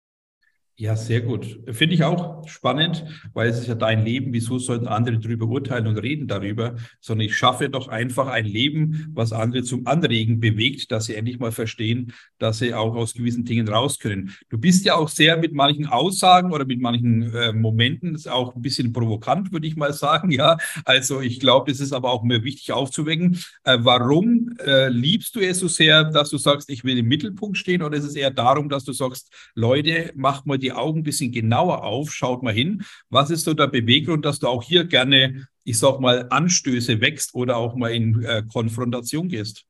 Ja, 0.78 0.96
sehr 0.96 1.22
gut. 1.22 1.60
Finde 1.72 1.94
ich 1.94 2.04
auch 2.04 2.48
spannend, 2.48 3.06
weil 3.34 3.50
es 3.50 3.60
ist 3.60 3.68
ja 3.68 3.76
dein 3.76 4.04
Leben. 4.04 4.34
Wieso 4.34 4.58
sollten 4.58 4.88
andere 4.88 5.20
darüber 5.20 5.46
urteilen 5.46 5.86
und 5.86 5.98
reden 6.00 6.28
darüber? 6.28 6.76
Sondern 7.00 7.28
ich 7.28 7.38
schaffe 7.38 7.70
doch 7.70 7.88
einfach 7.88 8.26
ein 8.28 8.46
Leben, 8.46 9.12
was 9.14 9.32
andere 9.32 9.62
zum 9.62 9.86
Anregen 9.86 10.40
bewegt, 10.40 10.92
dass 10.92 11.06
sie 11.06 11.14
endlich 11.14 11.38
mal 11.38 11.52
verstehen, 11.52 12.14
dass 12.40 12.60
sie 12.60 12.74
auch 12.74 12.96
aus 12.96 13.14
gewissen 13.14 13.46
Dingen 13.46 13.68
raus 13.68 14.00
können. 14.00 14.32
Du 14.50 14.58
bist 14.58 14.84
ja 14.84 14.96
auch 14.96 15.08
sehr 15.10 15.38
mit 15.38 15.54
manchen 15.54 15.86
Aussagen 15.86 16.52
oder 16.52 16.66
mit 16.66 16.82
manchen 16.82 17.32
äh, 17.36 17.54
Momenten 17.54 18.16
ist 18.16 18.28
auch 18.28 18.56
ein 18.56 18.62
bisschen 18.64 18.92
provokant, 18.92 19.52
würde 19.52 19.68
ich 19.68 19.76
mal 19.76 19.94
sagen. 19.94 20.32
Ja, 20.32 20.58
also 20.86 21.22
ich 21.22 21.40
glaube, 21.40 21.70
es 21.70 21.80
ist 21.80 21.94
aber 21.94 22.12
auch 22.12 22.24
mir 22.24 22.44
wichtig 22.44 22.72
aufzuwecken. 22.72 23.38
Äh, 23.66 23.78
warum 23.82 24.56
äh, 24.66 24.88
liebst 24.90 25.36
du 25.36 25.42
es 25.42 25.60
so 25.60 25.68
sehr, 25.68 26.06
dass 26.06 26.32
du 26.32 26.38
sagst, 26.40 26.72
ich 26.72 26.84
will 26.84 26.98
im 26.98 27.08
Mittelpunkt 27.08 27.58
stehen? 27.58 27.84
Oder 27.84 27.98
ist 27.98 28.06
es 28.06 28.16
eher 28.16 28.32
darum, 28.32 28.68
dass 28.68 28.84
du 28.84 28.94
sagst, 28.94 29.32
Leute, 29.54 30.12
macht 30.16 30.48
mal 30.48 30.58
die 30.58 30.71
die 30.72 30.78
Augen 30.78 31.00
ein 31.00 31.04
bisschen 31.04 31.32
genauer 31.32 31.84
auf, 31.84 32.12
schaut 32.12 32.44
mal 32.44 32.54
hin. 32.54 32.84
Was 33.10 33.30
ist 33.30 33.44
so 33.44 33.54
der 33.54 33.68
Beweggrund, 33.68 34.26
dass 34.26 34.40
du 34.40 34.48
auch 34.48 34.64
hier 34.64 34.86
gerne, 34.86 35.48
ich 35.64 35.78
sag 35.78 36.00
mal, 36.00 36.28
Anstöße 36.30 37.02
wächst 37.02 37.36
oder 37.36 37.58
auch 37.58 37.76
mal 37.76 37.92
in 37.92 38.24
äh, 38.24 38.44
Konfrontation 38.52 39.28
gehst? 39.28 39.66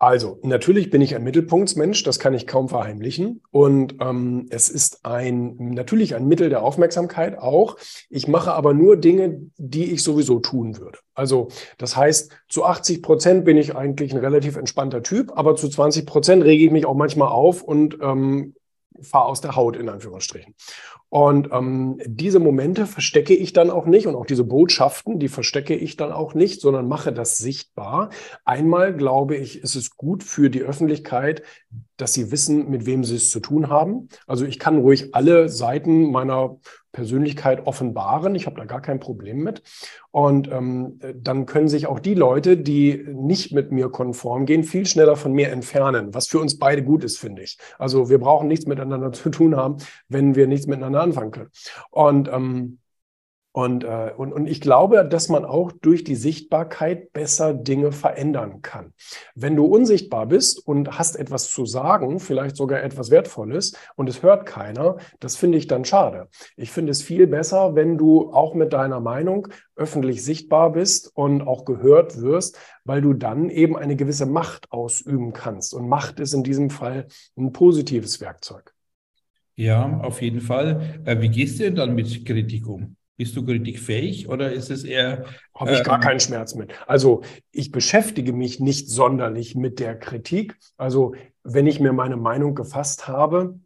Also, 0.00 0.38
natürlich 0.44 0.90
bin 0.90 1.02
ich 1.02 1.16
ein 1.16 1.24
Mittelpunktsmensch, 1.24 2.04
das 2.04 2.20
kann 2.20 2.32
ich 2.32 2.46
kaum 2.46 2.68
verheimlichen. 2.68 3.42
Und 3.50 3.96
ähm, 4.00 4.46
es 4.48 4.68
ist 4.68 5.04
ein 5.04 5.56
natürlich 5.74 6.14
ein 6.14 6.28
Mittel 6.28 6.50
der 6.50 6.62
Aufmerksamkeit 6.62 7.36
auch. 7.36 7.76
Ich 8.08 8.28
mache 8.28 8.52
aber 8.52 8.74
nur 8.74 8.96
Dinge, 8.96 9.50
die 9.56 9.90
ich 9.92 10.04
sowieso 10.04 10.38
tun 10.38 10.78
würde. 10.78 11.00
Also, 11.14 11.48
das 11.78 11.96
heißt, 11.96 12.30
zu 12.48 12.64
80 12.64 13.02
Prozent 13.02 13.44
bin 13.44 13.56
ich 13.56 13.74
eigentlich 13.74 14.12
ein 14.12 14.20
relativ 14.20 14.54
entspannter 14.56 15.02
Typ, 15.02 15.32
aber 15.34 15.56
zu 15.56 15.68
20 15.68 16.06
Prozent 16.06 16.44
rege 16.44 16.64
ich 16.64 16.70
mich 16.70 16.86
auch 16.86 16.94
manchmal 16.94 17.28
auf 17.28 17.62
und 17.64 17.98
ähm, 18.00 18.54
fahr 19.02 19.26
aus 19.26 19.40
der 19.40 19.56
Haut 19.56 19.76
in 19.76 19.88
Anführungsstrichen. 19.88 20.54
Und 21.08 21.48
ähm, 21.52 22.00
diese 22.04 22.38
Momente 22.38 22.86
verstecke 22.86 23.34
ich 23.34 23.52
dann 23.52 23.70
auch 23.70 23.86
nicht 23.86 24.06
und 24.06 24.14
auch 24.14 24.26
diese 24.26 24.44
Botschaften, 24.44 25.18
die 25.18 25.28
verstecke 25.28 25.74
ich 25.74 25.96
dann 25.96 26.12
auch 26.12 26.34
nicht, 26.34 26.60
sondern 26.60 26.86
mache 26.88 27.12
das 27.12 27.38
sichtbar. 27.38 28.10
Einmal 28.44 28.94
glaube 28.94 29.36
ich, 29.36 29.62
ist 29.62 29.74
es 29.74 29.96
gut 29.96 30.22
für 30.22 30.50
die 30.50 30.62
Öffentlichkeit, 30.62 31.42
dass 31.98 32.14
sie 32.14 32.30
wissen, 32.30 32.70
mit 32.70 32.86
wem 32.86 33.04
sie 33.04 33.16
es 33.16 33.30
zu 33.30 33.40
tun 33.40 33.68
haben. 33.68 34.08
Also 34.26 34.46
ich 34.46 34.58
kann 34.58 34.78
ruhig 34.78 35.14
alle 35.14 35.48
Seiten 35.48 36.10
meiner 36.10 36.58
Persönlichkeit 36.92 37.66
offenbaren. 37.66 38.34
Ich 38.34 38.46
habe 38.46 38.56
da 38.56 38.64
gar 38.64 38.80
kein 38.80 38.98
Problem 38.98 39.38
mit. 39.38 39.62
Und 40.10 40.50
ähm, 40.50 40.98
dann 41.14 41.44
können 41.44 41.68
sich 41.68 41.86
auch 41.86 42.00
die 42.00 42.14
Leute, 42.14 42.56
die 42.56 43.04
nicht 43.12 43.52
mit 43.52 43.70
mir 43.72 43.90
konform 43.90 44.46
gehen, 44.46 44.64
viel 44.64 44.86
schneller 44.86 45.16
von 45.16 45.32
mir 45.32 45.50
entfernen, 45.50 46.14
was 46.14 46.28
für 46.28 46.40
uns 46.40 46.58
beide 46.58 46.82
gut 46.82 47.04
ist, 47.04 47.18
finde 47.18 47.42
ich. 47.42 47.58
Also 47.78 48.08
wir 48.08 48.18
brauchen 48.18 48.48
nichts 48.48 48.66
miteinander 48.66 49.12
zu 49.12 49.28
tun 49.30 49.56
haben, 49.56 49.76
wenn 50.08 50.34
wir 50.34 50.46
nichts 50.46 50.66
miteinander 50.66 51.02
anfangen 51.02 51.30
können. 51.30 51.50
Und 51.90 52.28
ähm, 52.28 52.78
Und, 53.52 53.82
äh, 53.82 54.12
und, 54.16 54.32
und 54.32 54.46
ich 54.46 54.60
glaube, 54.60 55.04
dass 55.08 55.28
man 55.28 55.44
auch 55.44 55.72
durch 55.72 56.04
die 56.04 56.14
Sichtbarkeit 56.14 57.12
besser 57.12 57.54
Dinge 57.54 57.92
verändern 57.92 58.60
kann. 58.62 58.92
Wenn 59.34 59.56
du 59.56 59.64
unsichtbar 59.64 60.26
bist 60.26 60.64
und 60.64 60.98
hast 60.98 61.16
etwas 61.16 61.50
zu 61.50 61.64
sagen, 61.64 62.20
vielleicht 62.20 62.56
sogar 62.56 62.82
etwas 62.82 63.10
Wertvolles, 63.10 63.74
und 63.96 64.08
es 64.08 64.22
hört 64.22 64.46
keiner, 64.46 64.98
das 65.18 65.36
finde 65.36 65.58
ich 65.58 65.66
dann 65.66 65.84
schade. 65.84 66.28
Ich 66.56 66.70
finde 66.70 66.92
es 66.92 67.02
viel 67.02 67.26
besser, 67.26 67.74
wenn 67.74 67.96
du 67.96 68.32
auch 68.32 68.54
mit 68.54 68.72
deiner 68.72 69.00
Meinung 69.00 69.48
öffentlich 69.76 70.22
sichtbar 70.22 70.72
bist 70.72 71.10
und 71.14 71.42
auch 71.42 71.64
gehört 71.64 72.20
wirst, 72.20 72.58
weil 72.84 73.00
du 73.00 73.14
dann 73.14 73.48
eben 73.48 73.76
eine 73.76 73.96
gewisse 73.96 74.26
Macht 74.26 74.70
ausüben 74.70 75.32
kannst. 75.32 75.72
Und 75.72 75.88
Macht 75.88 76.20
ist 76.20 76.34
in 76.34 76.44
diesem 76.44 76.68
Fall 76.68 77.06
ein 77.36 77.52
positives 77.52 78.20
Werkzeug. 78.20 78.74
Ja, 79.56 79.98
auf 80.02 80.22
jeden 80.22 80.40
Fall. 80.40 81.00
Äh, 81.04 81.20
wie 81.20 81.30
gehst 81.30 81.58
du 81.58 81.64
denn 81.64 81.74
dann 81.74 81.94
mit 81.96 82.24
Kritik 82.24 82.68
um? 82.68 82.94
Bist 83.18 83.36
du 83.36 83.44
kritikfähig 83.44 84.28
oder 84.28 84.52
ist 84.52 84.70
es 84.70 84.84
eher. 84.84 85.24
Habe 85.54 85.72
ich 85.72 85.82
gar 85.82 85.96
ähm, 85.96 86.00
keinen 86.00 86.20
Schmerz 86.20 86.54
mit. 86.54 86.72
Also 86.86 87.22
ich 87.50 87.72
beschäftige 87.72 88.32
mich 88.32 88.60
nicht 88.60 88.88
sonderlich 88.88 89.56
mit 89.56 89.80
der 89.80 89.98
Kritik. 89.98 90.56
Also 90.76 91.14
wenn 91.42 91.66
ich 91.66 91.80
mir 91.80 91.92
meine 91.92 92.16
Meinung 92.16 92.54
gefasst 92.54 93.08
habe, 93.08 93.58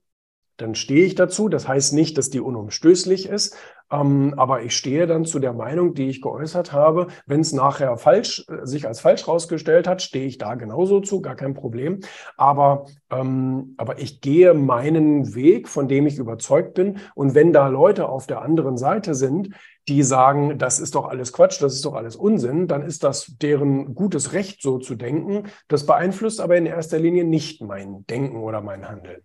dann 0.57 0.75
stehe 0.75 1.05
ich 1.05 1.15
dazu. 1.15 1.49
Das 1.49 1.69
heißt 1.69 1.93
nicht, 1.93 2.19
dass 2.19 2.31
die 2.31 2.41
unumstößlich 2.41 3.29
ist, 3.29 3.57
ähm, 3.93 4.35
aber 4.39 4.63
ich 4.63 4.75
stehe 4.75 5.07
dann 5.07 5.27
zu 5.27 5.39
der 5.39 5.53
Meinung, 5.53 5.95
die 5.95 6.09
ich 6.09 6.23
geäußert 6.23 6.73
habe. 6.73 7.09
Wenn 7.27 7.41
es 7.41 7.53
nachher 7.53 7.97
falsch, 7.99 8.45
äh, 8.49 8.67
sich 8.67 8.87
als 8.87 9.01
falsch 9.01 9.29
rausgestellt 9.29 9.87
hat, 9.87 10.01
stehe 10.01 10.25
ich 10.27 10.39
da 10.39 10.55
genauso 10.55 11.01
zu, 11.01 11.21
gar 11.21 11.37
kein 11.37 11.53
Problem. 11.55 12.01
Aber, 12.37 12.87
ähm, 13.11 13.75
aber 13.77 13.99
ich 13.99 14.21
gehe 14.23 14.55
meinen 14.55 15.35
Weg, 15.35 15.69
von 15.69 15.89
dem 15.89 16.07
ich 16.07 16.17
überzeugt 16.17 16.75
bin. 16.75 16.99
Und 17.15 17.35
wenn 17.35 17.53
da 17.53 17.69
Leute 17.69 18.09
auf 18.09 18.27
der 18.27 18.41
anderen 18.41 18.79
Seite 18.79 19.15
sind, 19.15 19.51
die 19.89 20.03
sagen, 20.03 20.59
das 20.59 20.79
ist 20.79 20.95
doch 20.95 21.07
alles 21.07 21.33
Quatsch, 21.33 21.61
das 21.61 21.75
ist 21.75 21.85
doch 21.85 21.95
alles 21.95 22.17
Unsinn, 22.17 22.69
dann 22.69 22.83
ist 22.83 23.05
das 23.05 23.37
deren 23.43 23.95
gutes 23.95 24.33
Recht, 24.33 24.63
so 24.63 24.79
zu 24.79 24.95
denken. 24.95 25.49
Das 25.69 25.85
beeinflusst 25.87 26.41
aber 26.41 26.57
in 26.57 26.67
erster 26.67 26.99
Linie 26.99 27.25
nicht 27.25 27.61
mein 27.61 28.07
Denken 28.07 28.43
oder 28.43 28.63
mein 28.63 28.89
Handeln. 28.89 29.23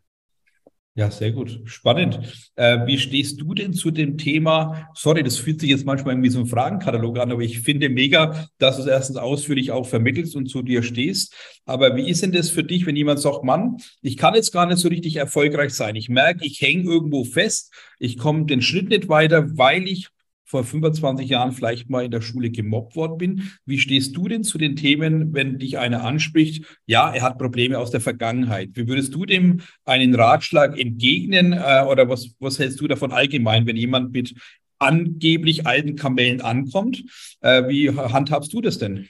Ja, 0.97 1.11
sehr 1.11 1.31
gut. 1.31 1.61
Spannend. 1.65 2.19
Äh, 2.55 2.87
wie 2.87 2.97
stehst 2.97 3.39
du 3.39 3.53
denn 3.53 3.71
zu 3.71 3.91
dem 3.91 4.17
Thema? 4.17 4.89
Sorry, 4.95 5.21
das 5.21 5.37
fühlt 5.37 5.61
sich 5.61 5.69
jetzt 5.69 5.85
manchmal 5.85 6.15
irgendwie 6.15 6.31
so 6.31 6.39
ein 6.39 6.47
Fragenkatalog 6.47 7.19
an, 7.19 7.31
aber 7.31 7.43
ich 7.43 7.59
finde 7.59 7.87
mega, 7.89 8.49
dass 8.57 8.77
du 8.77 8.81
es 8.81 8.87
erstens 8.87 9.17
ausführlich 9.17 9.69
auch 9.69 9.85
vermittelst 9.85 10.35
und 10.35 10.47
zu 10.47 10.63
dir 10.63 10.81
stehst. 10.81 11.35
Aber 11.65 11.95
wie 11.95 12.09
ist 12.09 12.23
denn 12.23 12.31
das 12.31 12.49
für 12.49 12.63
dich, 12.63 12.87
wenn 12.87 12.95
jemand 12.95 13.19
sagt, 13.19 13.43
Mann, 13.43 13.77
ich 14.01 14.17
kann 14.17 14.33
jetzt 14.33 14.51
gar 14.51 14.65
nicht 14.65 14.79
so 14.79 14.87
richtig 14.87 15.17
erfolgreich 15.17 15.75
sein. 15.75 15.95
Ich 15.95 16.09
merke, 16.09 16.43
ich 16.43 16.61
hänge 16.61 16.89
irgendwo 16.89 17.23
fest. 17.25 17.71
Ich 17.99 18.17
komme 18.17 18.47
den 18.47 18.63
Schritt 18.63 18.89
nicht 18.89 19.07
weiter, 19.07 19.55
weil 19.55 19.87
ich 19.87 20.07
vor 20.47 20.63
25 20.63 21.29
Jahren 21.29 21.51
vielleicht 21.51 21.89
mal 21.89 22.05
in 22.05 22.11
der 22.11 22.21
Schule 22.21 22.49
gemobbt 22.49 22.95
worden 22.95 23.17
bin. 23.17 23.51
Wie 23.65 23.77
stehst 23.77 24.15
du 24.15 24.27
denn 24.27 24.43
zu 24.43 24.57
den 24.57 24.77
Themen, 24.77 25.33
wenn 25.33 25.59
dich 25.59 25.77
einer 25.77 26.03
anspricht, 26.03 26.65
ja, 26.85 27.13
er 27.13 27.21
hat 27.21 27.37
Probleme 27.37 27.77
aus 27.77 27.91
der 27.91 28.01
Vergangenheit? 28.01 28.69
Wie 28.73 28.87
würdest 28.87 29.13
du 29.13 29.25
dem 29.25 29.61
einen 29.85 30.15
Ratschlag 30.15 30.79
entgegnen 30.79 31.51
äh, 31.53 31.83
oder 31.87 32.07
was, 32.09 32.31
was 32.39 32.57
hältst 32.59 32.79
du 32.79 32.87
davon 32.87 33.11
allgemein, 33.11 33.67
wenn 33.67 33.75
jemand 33.75 34.13
mit 34.13 34.33
angeblich 34.79 35.67
alten 35.67 35.97
Kamellen 35.97 36.39
ankommt? 36.39 37.03
Äh, 37.41 37.67
wie 37.67 37.91
handhabst 37.91 38.53
du 38.53 38.61
das 38.61 38.77
denn? 38.77 39.09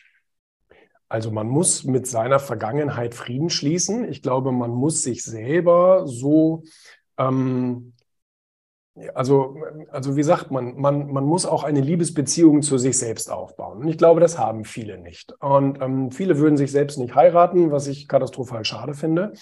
Also 1.09 1.31
man 1.31 1.47
muss 1.47 1.83
mit 1.83 2.07
seiner 2.07 2.39
Vergangenheit 2.39 3.13
Frieden 3.13 3.49
schließen. 3.49 4.09
Ich 4.09 4.21
glaube, 4.21 4.51
man 4.51 4.71
muss 4.71 5.03
sich 5.03 5.23
selber 5.23 6.03
so 6.05 6.63
ähm, 7.17 7.93
also, 9.13 9.55
also 9.91 10.15
wie 10.15 10.23
sagt 10.23 10.51
man, 10.51 10.75
man, 10.79 11.11
man 11.11 11.23
muss 11.23 11.45
auch 11.45 11.63
eine 11.63 11.81
Liebesbeziehung 11.81 12.61
zu 12.61 12.77
sich 12.77 12.97
selbst 12.97 13.31
aufbauen. 13.31 13.79
Und 13.79 13.87
ich 13.87 13.97
glaube, 13.97 14.19
das 14.19 14.37
haben 14.37 14.63
viele 14.63 14.97
nicht. 14.97 15.33
Und 15.39 15.81
ähm, 15.81 16.11
viele 16.11 16.37
würden 16.37 16.57
sich 16.57 16.71
selbst 16.71 16.97
nicht 16.97 17.15
heiraten, 17.15 17.71
was 17.71 17.87
ich 17.87 18.07
katastrophal 18.07 18.65
schade 18.65 18.93
finde. 18.93 19.33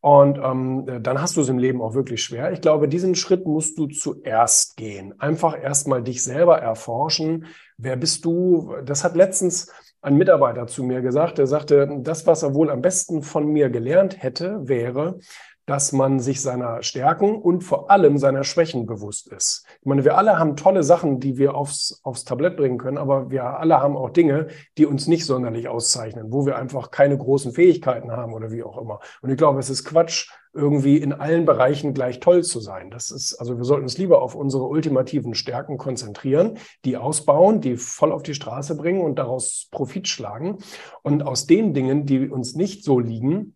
Und 0.00 0.38
ähm, 0.38 1.02
dann 1.02 1.20
hast 1.20 1.36
du 1.36 1.40
es 1.40 1.48
im 1.48 1.58
Leben 1.58 1.82
auch 1.82 1.94
wirklich 1.94 2.22
schwer. 2.22 2.52
Ich 2.52 2.60
glaube, 2.60 2.88
diesen 2.88 3.14
Schritt 3.14 3.46
musst 3.46 3.78
du 3.78 3.86
zuerst 3.88 4.76
gehen. 4.76 5.18
Einfach 5.20 5.60
erstmal 5.60 6.02
dich 6.02 6.22
selber 6.22 6.58
erforschen. 6.58 7.46
Wer 7.78 7.96
bist 7.96 8.24
du? 8.24 8.74
Das 8.84 9.02
hat 9.02 9.16
letztens 9.16 9.72
ein 10.00 10.16
Mitarbeiter 10.16 10.68
zu 10.68 10.84
mir 10.84 11.00
gesagt. 11.00 11.40
Er 11.40 11.48
sagte, 11.48 11.98
das, 12.02 12.26
was 12.26 12.44
er 12.44 12.54
wohl 12.54 12.70
am 12.70 12.80
besten 12.80 13.22
von 13.22 13.46
mir 13.46 13.70
gelernt 13.70 14.22
hätte, 14.22 14.68
wäre, 14.68 15.18
dass 15.68 15.92
man 15.92 16.18
sich 16.18 16.40
seiner 16.40 16.82
Stärken 16.82 17.36
und 17.36 17.60
vor 17.62 17.90
allem 17.90 18.16
seiner 18.16 18.42
Schwächen 18.42 18.86
bewusst 18.86 19.28
ist. 19.28 19.66
Ich 19.80 19.86
meine, 19.86 20.02
wir 20.02 20.16
alle 20.16 20.38
haben 20.38 20.56
tolle 20.56 20.82
Sachen, 20.82 21.20
die 21.20 21.36
wir 21.36 21.54
aufs, 21.54 22.00
aufs 22.04 22.24
Tablett 22.24 22.56
bringen 22.56 22.78
können, 22.78 22.96
aber 22.96 23.30
wir 23.30 23.44
alle 23.44 23.78
haben 23.78 23.94
auch 23.94 24.08
Dinge, 24.08 24.46
die 24.78 24.86
uns 24.86 25.08
nicht 25.08 25.26
sonderlich 25.26 25.68
auszeichnen, 25.68 26.32
wo 26.32 26.46
wir 26.46 26.56
einfach 26.56 26.90
keine 26.90 27.18
großen 27.18 27.52
Fähigkeiten 27.52 28.10
haben 28.10 28.32
oder 28.32 28.50
wie 28.50 28.62
auch 28.62 28.78
immer. 28.78 29.00
Und 29.20 29.28
ich 29.28 29.36
glaube, 29.36 29.58
es 29.58 29.68
ist 29.68 29.84
Quatsch, 29.84 30.30
irgendwie 30.54 30.96
in 30.96 31.12
allen 31.12 31.44
Bereichen 31.44 31.92
gleich 31.92 32.18
toll 32.18 32.42
zu 32.42 32.60
sein. 32.60 32.90
Das 32.90 33.10
ist, 33.10 33.34
also 33.34 33.58
wir 33.58 33.64
sollten 33.64 33.82
uns 33.82 33.98
lieber 33.98 34.22
auf 34.22 34.34
unsere 34.34 34.64
ultimativen 34.64 35.34
Stärken 35.34 35.76
konzentrieren, 35.76 36.56
die 36.86 36.96
ausbauen, 36.96 37.60
die 37.60 37.76
voll 37.76 38.10
auf 38.10 38.22
die 38.22 38.32
Straße 38.32 38.74
bringen 38.74 39.02
und 39.02 39.18
daraus 39.18 39.68
Profit 39.70 40.08
schlagen. 40.08 40.58
Und 41.02 41.22
aus 41.22 41.46
den 41.46 41.74
Dingen, 41.74 42.06
die 42.06 42.30
uns 42.30 42.54
nicht 42.54 42.84
so 42.84 42.98
liegen, 42.98 43.54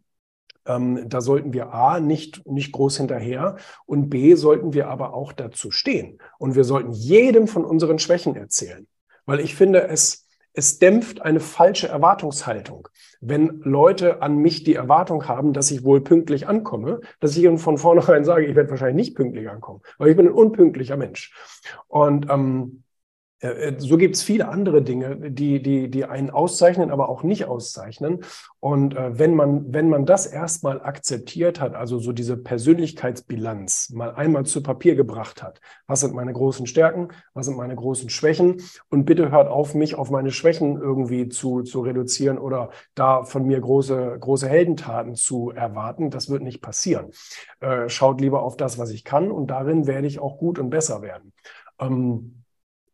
ähm, 0.66 1.08
da 1.08 1.20
sollten 1.20 1.52
wir 1.52 1.72
A 1.72 2.00
nicht, 2.00 2.46
nicht 2.46 2.72
groß 2.72 2.98
hinterher 2.98 3.56
und 3.86 4.10
B 4.10 4.34
sollten 4.34 4.72
wir 4.72 4.88
aber 4.88 5.14
auch 5.14 5.32
dazu 5.32 5.70
stehen. 5.70 6.18
Und 6.38 6.54
wir 6.54 6.64
sollten 6.64 6.92
jedem 6.92 7.48
von 7.48 7.64
unseren 7.64 7.98
Schwächen 7.98 8.36
erzählen. 8.36 8.86
Weil 9.26 9.40
ich 9.40 9.54
finde, 9.54 9.88
es, 9.88 10.26
es 10.52 10.78
dämpft 10.78 11.22
eine 11.22 11.40
falsche 11.40 11.88
Erwartungshaltung. 11.88 12.88
Wenn 13.20 13.60
Leute 13.62 14.22
an 14.22 14.36
mich 14.36 14.64
die 14.64 14.74
Erwartung 14.74 15.28
haben, 15.28 15.52
dass 15.52 15.70
ich 15.70 15.84
wohl 15.84 16.00
pünktlich 16.00 16.48
ankomme, 16.48 17.00
dass 17.20 17.36
ich 17.36 17.44
ihnen 17.44 17.58
von 17.58 17.78
vornherein 17.78 18.24
sage, 18.24 18.46
ich 18.46 18.56
werde 18.56 18.70
wahrscheinlich 18.70 19.06
nicht 19.06 19.16
pünktlich 19.16 19.48
ankommen, 19.48 19.80
weil 19.98 20.10
ich 20.10 20.16
bin 20.16 20.26
ein 20.26 20.32
unpünktlicher 20.32 20.96
Mensch. 20.96 21.32
Und 21.88 22.28
ähm, 22.30 22.32
äh, 22.32 22.78
äh, 22.78 22.91
so 23.78 23.96
gibt 23.96 24.14
es 24.14 24.22
viele 24.22 24.48
andere 24.48 24.82
Dinge, 24.82 25.16
die, 25.16 25.60
die, 25.60 25.90
die 25.90 26.04
einen 26.04 26.30
auszeichnen, 26.30 26.92
aber 26.92 27.08
auch 27.08 27.24
nicht 27.24 27.46
auszeichnen. 27.46 28.20
Und 28.60 28.94
äh, 28.94 29.18
wenn, 29.18 29.34
man, 29.34 29.72
wenn 29.72 29.88
man 29.88 30.06
das 30.06 30.26
erstmal 30.26 30.80
akzeptiert 30.80 31.60
hat, 31.60 31.74
also 31.74 31.98
so 31.98 32.12
diese 32.12 32.36
Persönlichkeitsbilanz 32.36 33.90
mal 33.90 34.14
einmal 34.14 34.46
zu 34.46 34.62
Papier 34.62 34.94
gebracht 34.94 35.42
hat, 35.42 35.60
was 35.88 36.00
sind 36.00 36.14
meine 36.14 36.32
großen 36.32 36.68
Stärken, 36.68 37.08
was 37.34 37.46
sind 37.46 37.56
meine 37.56 37.74
großen 37.74 38.10
Schwächen 38.10 38.62
und 38.90 39.06
bitte 39.06 39.32
hört 39.32 39.48
auf, 39.48 39.74
mich 39.74 39.96
auf 39.96 40.10
meine 40.10 40.30
Schwächen 40.30 40.80
irgendwie 40.80 41.28
zu, 41.28 41.62
zu 41.62 41.80
reduzieren 41.80 42.38
oder 42.38 42.70
da 42.94 43.24
von 43.24 43.44
mir 43.44 43.60
große, 43.60 44.18
große 44.20 44.48
Heldentaten 44.48 45.16
zu 45.16 45.50
erwarten, 45.50 46.10
das 46.10 46.30
wird 46.30 46.42
nicht 46.42 46.62
passieren. 46.62 47.10
Äh, 47.58 47.88
schaut 47.88 48.20
lieber 48.20 48.44
auf 48.44 48.56
das, 48.56 48.78
was 48.78 48.90
ich 48.90 49.02
kann 49.02 49.32
und 49.32 49.48
darin 49.48 49.88
werde 49.88 50.06
ich 50.06 50.20
auch 50.20 50.38
gut 50.38 50.60
und 50.60 50.70
besser 50.70 51.02
werden. 51.02 51.32
Ähm, 51.80 52.41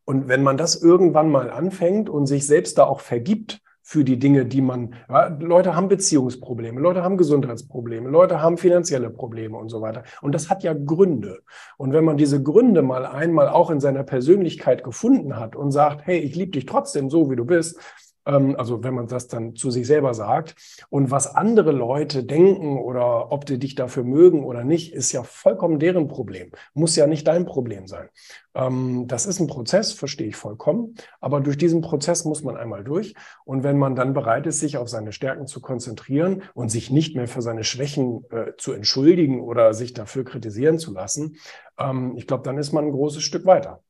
und 0.09 0.27
wenn 0.27 0.41
man 0.41 0.57
das 0.57 0.81
irgendwann 0.81 1.29
mal 1.29 1.51
anfängt 1.51 2.09
und 2.09 2.25
sich 2.25 2.47
selbst 2.47 2.79
da 2.79 2.85
auch 2.85 2.99
vergibt 2.99 3.61
für 3.83 4.03
die 4.03 4.17
Dinge, 4.17 4.43
die 4.43 4.59
man, 4.59 4.95
ja, 5.07 5.27
Leute 5.39 5.75
haben 5.75 5.87
Beziehungsprobleme, 5.87 6.81
Leute 6.81 7.03
haben 7.03 7.15
Gesundheitsprobleme, 7.15 8.09
Leute 8.09 8.41
haben 8.41 8.57
finanzielle 8.57 9.11
Probleme 9.11 9.55
und 9.55 9.69
so 9.69 9.81
weiter. 9.81 10.01
Und 10.23 10.33
das 10.33 10.49
hat 10.49 10.63
ja 10.63 10.73
Gründe. 10.73 11.41
Und 11.77 11.93
wenn 11.93 12.05
man 12.05 12.17
diese 12.17 12.41
Gründe 12.41 12.81
mal 12.81 13.05
einmal 13.05 13.49
auch 13.49 13.69
in 13.69 13.79
seiner 13.79 14.01
Persönlichkeit 14.01 14.83
gefunden 14.83 15.37
hat 15.37 15.55
und 15.55 15.71
sagt, 15.71 16.07
hey, 16.07 16.17
ich 16.17 16.35
liebe 16.35 16.53
dich 16.53 16.65
trotzdem 16.65 17.11
so, 17.11 17.29
wie 17.29 17.35
du 17.35 17.45
bist, 17.45 17.79
also 18.25 18.83
wenn 18.83 18.93
man 18.93 19.07
das 19.07 19.27
dann 19.27 19.55
zu 19.55 19.71
sich 19.71 19.87
selber 19.87 20.13
sagt. 20.13 20.55
Und 20.89 21.11
was 21.11 21.35
andere 21.35 21.71
Leute 21.71 22.23
denken 22.23 22.77
oder 22.77 23.31
ob 23.31 23.45
die 23.45 23.59
dich 23.59 23.75
dafür 23.75 24.03
mögen 24.03 24.43
oder 24.43 24.63
nicht, 24.63 24.93
ist 24.93 25.11
ja 25.11 25.23
vollkommen 25.23 25.79
deren 25.79 26.07
Problem. 26.07 26.51
Muss 26.73 26.95
ja 26.95 27.07
nicht 27.07 27.27
dein 27.27 27.45
Problem 27.45 27.87
sein. 27.87 28.09
Ähm, 28.53 29.05
das 29.07 29.25
ist 29.25 29.39
ein 29.39 29.47
Prozess, 29.47 29.93
verstehe 29.93 30.27
ich 30.27 30.35
vollkommen. 30.35 30.95
Aber 31.19 31.41
durch 31.41 31.57
diesen 31.57 31.81
Prozess 31.81 32.25
muss 32.25 32.43
man 32.43 32.57
einmal 32.57 32.83
durch. 32.83 33.15
Und 33.45 33.63
wenn 33.63 33.77
man 33.77 33.95
dann 33.95 34.13
bereit 34.13 34.47
ist, 34.47 34.59
sich 34.59 34.77
auf 34.77 34.89
seine 34.89 35.11
Stärken 35.11 35.47
zu 35.47 35.61
konzentrieren 35.61 36.43
und 36.53 36.69
sich 36.69 36.91
nicht 36.91 37.15
mehr 37.15 37.27
für 37.27 37.41
seine 37.41 37.63
Schwächen 37.63 38.25
äh, 38.31 38.53
zu 38.57 38.73
entschuldigen 38.73 39.41
oder 39.41 39.73
sich 39.73 39.93
dafür 39.93 40.23
kritisieren 40.23 40.79
zu 40.79 40.93
lassen, 40.93 41.37
ähm, 41.77 42.13
ich 42.17 42.27
glaube, 42.27 42.43
dann 42.43 42.57
ist 42.57 42.73
man 42.73 42.85
ein 42.85 42.91
großes 42.91 43.23
Stück 43.23 43.45
weiter. 43.45 43.81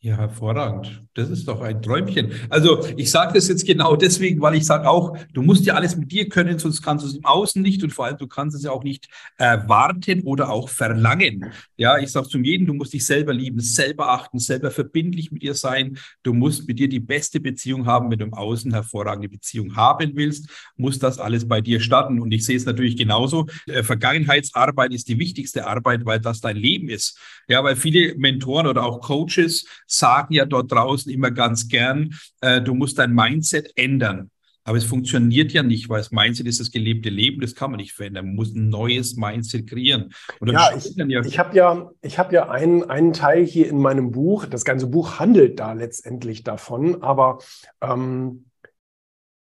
Ja, 0.00 0.16
hervorragend. 0.16 1.02
Das 1.14 1.28
ist 1.28 1.48
doch 1.48 1.60
ein 1.60 1.82
Träumchen. 1.82 2.30
Also 2.50 2.86
ich 2.96 3.10
sage 3.10 3.32
das 3.34 3.48
jetzt 3.48 3.66
genau 3.66 3.96
deswegen, 3.96 4.40
weil 4.40 4.54
ich 4.54 4.64
sage 4.64 4.88
auch, 4.88 5.18
du 5.32 5.42
musst 5.42 5.66
ja 5.66 5.74
alles 5.74 5.96
mit 5.96 6.12
dir 6.12 6.28
können, 6.28 6.60
sonst 6.60 6.82
kannst 6.82 7.04
du 7.04 7.08
es 7.08 7.16
im 7.16 7.24
Außen 7.24 7.60
nicht 7.60 7.82
und 7.82 7.92
vor 7.92 8.04
allem 8.04 8.16
du 8.16 8.28
kannst 8.28 8.56
es 8.56 8.62
ja 8.62 8.70
auch 8.70 8.84
nicht 8.84 9.08
erwarten 9.38 10.20
oder 10.22 10.50
auch 10.50 10.68
verlangen. 10.68 11.46
Ja, 11.76 11.98
ich 11.98 12.12
sage 12.12 12.28
zum 12.28 12.44
jeden, 12.44 12.64
du 12.64 12.74
musst 12.74 12.92
dich 12.92 13.04
selber 13.04 13.34
lieben, 13.34 13.58
selber 13.58 14.10
achten, 14.10 14.38
selber 14.38 14.70
verbindlich 14.70 15.32
mit 15.32 15.42
dir 15.42 15.54
sein. 15.54 15.98
Du 16.22 16.32
musst 16.32 16.68
mit 16.68 16.78
dir 16.78 16.88
die 16.88 17.00
beste 17.00 17.40
Beziehung 17.40 17.86
haben. 17.86 18.08
Wenn 18.08 18.20
du 18.20 18.26
im 18.26 18.34
Außen 18.34 18.72
hervorragende 18.72 19.28
Beziehung 19.28 19.74
haben 19.74 20.12
willst, 20.14 20.48
muss 20.76 21.00
das 21.00 21.18
alles 21.18 21.48
bei 21.48 21.60
dir 21.60 21.80
starten. 21.80 22.20
Und 22.20 22.30
ich 22.30 22.44
sehe 22.46 22.56
es 22.56 22.66
natürlich 22.66 22.96
genauso. 22.96 23.46
Äh, 23.66 23.82
Vergangenheitsarbeit 23.82 24.94
ist 24.94 25.08
die 25.08 25.18
wichtigste 25.18 25.66
Arbeit, 25.66 26.04
weil 26.04 26.20
das 26.20 26.40
dein 26.40 26.56
Leben 26.56 26.88
ist. 26.88 27.18
Ja, 27.48 27.64
weil 27.64 27.74
viele 27.74 28.14
Mentoren 28.16 28.68
oder 28.68 28.84
auch 28.84 29.00
Coaches 29.00 29.64
sagen 29.88 30.34
ja 30.34 30.44
dort 30.44 30.70
draußen 30.70 31.10
immer 31.10 31.30
ganz 31.30 31.68
gern, 31.68 32.14
äh, 32.40 32.60
du 32.60 32.74
musst 32.74 32.98
dein 32.98 33.14
Mindset 33.14 33.72
ändern. 33.76 34.30
Aber 34.68 34.76
es 34.76 34.84
funktioniert 34.84 35.52
ja 35.52 35.62
nicht, 35.62 35.88
weil 35.88 36.00
das 36.00 36.10
Mindset 36.10 36.46
ist 36.46 36.60
das 36.60 36.70
gelebte 36.70 37.08
Leben, 37.08 37.40
das 37.40 37.54
kann 37.54 37.70
man 37.70 37.78
nicht 37.78 37.94
verändern. 37.94 38.26
Man 38.26 38.34
muss 38.34 38.54
ein 38.54 38.68
neues 38.68 39.16
Mindset 39.16 39.66
kreieren. 39.66 40.12
ja, 40.44 40.68
ich, 40.76 40.94
ja 40.94 41.20
ich 41.22 41.38
habe 41.38 41.56
ja, 41.56 41.90
ich 42.02 42.18
hab 42.18 42.32
ja 42.32 42.50
einen, 42.50 42.84
einen 42.84 43.14
Teil 43.14 43.46
hier 43.46 43.66
in 43.66 43.78
meinem 43.78 44.10
Buch. 44.10 44.44
Das 44.44 44.66
ganze 44.66 44.86
Buch 44.86 45.18
handelt 45.18 45.58
da 45.58 45.72
letztendlich 45.72 46.42
davon, 46.42 47.02
aber 47.02 47.38
ähm, 47.80 48.44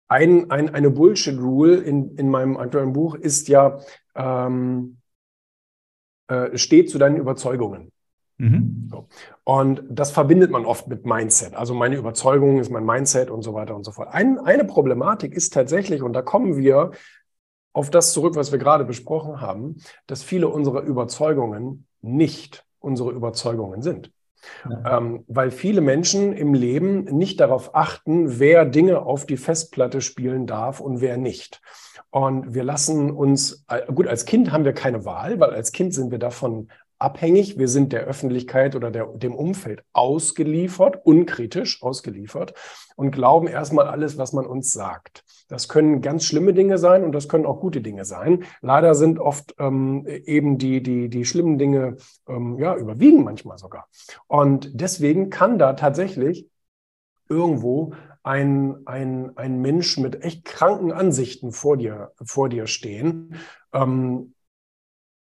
ein, 0.06 0.48
ein, 0.52 0.72
eine 0.72 0.90
Bullshit-Rule 0.90 1.78
in, 1.78 2.14
in 2.16 2.30
meinem 2.30 2.56
aktuellen 2.56 2.92
Buch 2.92 3.16
ist 3.16 3.48
ja, 3.48 3.80
ähm, 4.14 4.98
äh, 6.28 6.56
steht 6.56 6.88
zu 6.88 6.98
deinen 6.98 7.16
Überzeugungen. 7.16 7.90
Mhm. 8.38 8.88
So. 8.90 9.08
Und 9.44 9.82
das 9.88 10.10
verbindet 10.10 10.50
man 10.50 10.64
oft 10.64 10.88
mit 10.88 11.06
Mindset. 11.06 11.54
Also 11.54 11.74
meine 11.74 11.96
Überzeugung 11.96 12.58
ist 12.58 12.70
mein 12.70 12.84
Mindset 12.84 13.30
und 13.30 13.42
so 13.42 13.54
weiter 13.54 13.74
und 13.74 13.84
so 13.84 13.92
fort. 13.92 14.08
Ein, 14.12 14.38
eine 14.38 14.64
Problematik 14.64 15.34
ist 15.34 15.54
tatsächlich, 15.54 16.02
und 16.02 16.12
da 16.12 16.22
kommen 16.22 16.56
wir 16.56 16.90
auf 17.72 17.90
das 17.90 18.12
zurück, 18.12 18.36
was 18.36 18.52
wir 18.52 18.58
gerade 18.58 18.84
besprochen 18.84 19.40
haben, 19.40 19.76
dass 20.06 20.22
viele 20.22 20.48
unserer 20.48 20.82
Überzeugungen 20.82 21.86
nicht 22.00 22.64
unsere 22.78 23.10
Überzeugungen 23.10 23.82
sind. 23.82 24.10
Ja. 24.68 24.98
Ähm, 24.98 25.24
weil 25.26 25.50
viele 25.50 25.80
Menschen 25.80 26.32
im 26.32 26.54
Leben 26.54 27.04
nicht 27.04 27.40
darauf 27.40 27.74
achten, 27.74 28.38
wer 28.38 28.64
Dinge 28.64 29.02
auf 29.02 29.26
die 29.26 29.36
Festplatte 29.36 30.00
spielen 30.00 30.46
darf 30.46 30.80
und 30.80 31.00
wer 31.00 31.16
nicht. 31.16 31.60
Und 32.10 32.54
wir 32.54 32.62
lassen 32.62 33.10
uns, 33.10 33.64
äh, 33.68 33.92
gut, 33.92 34.06
als 34.06 34.24
Kind 34.24 34.52
haben 34.52 34.64
wir 34.64 34.72
keine 34.72 35.04
Wahl, 35.04 35.40
weil 35.40 35.50
als 35.50 35.72
Kind 35.72 35.94
sind 35.94 36.10
wir 36.10 36.18
davon 36.18 36.68
abhängig. 36.98 37.58
Wir 37.58 37.68
sind 37.68 37.92
der 37.92 38.02
Öffentlichkeit 38.02 38.74
oder 38.76 38.90
der, 38.90 39.06
dem 39.06 39.34
Umfeld 39.34 39.84
ausgeliefert, 39.92 41.04
unkritisch 41.04 41.82
ausgeliefert 41.82 42.54
und 42.96 43.10
glauben 43.10 43.48
erstmal 43.48 43.86
alles, 43.86 44.18
was 44.18 44.32
man 44.32 44.46
uns 44.46 44.72
sagt. 44.72 45.24
Das 45.48 45.68
können 45.68 46.00
ganz 46.00 46.24
schlimme 46.24 46.54
Dinge 46.54 46.78
sein 46.78 47.04
und 47.04 47.12
das 47.12 47.28
können 47.28 47.46
auch 47.46 47.60
gute 47.60 47.80
Dinge 47.80 48.04
sein. 48.04 48.44
Leider 48.62 48.94
sind 48.94 49.18
oft 49.18 49.54
ähm, 49.58 50.06
eben 50.06 50.58
die, 50.58 50.82
die, 50.82 51.08
die 51.08 51.24
schlimmen 51.24 51.58
Dinge, 51.58 51.96
ähm, 52.28 52.58
ja, 52.58 52.74
überwiegen 52.76 53.22
manchmal 53.22 53.58
sogar. 53.58 53.88
Und 54.26 54.70
deswegen 54.74 55.30
kann 55.30 55.58
da 55.58 55.74
tatsächlich 55.74 56.48
irgendwo 57.28 57.94
ein, 58.22 58.78
ein, 58.86 59.36
ein 59.36 59.60
Mensch 59.60 59.98
mit 59.98 60.24
echt 60.24 60.44
kranken 60.44 60.90
Ansichten 60.90 61.52
vor 61.52 61.76
dir, 61.76 62.12
vor 62.24 62.48
dir 62.48 62.66
stehen, 62.66 63.36
ähm, 63.72 64.34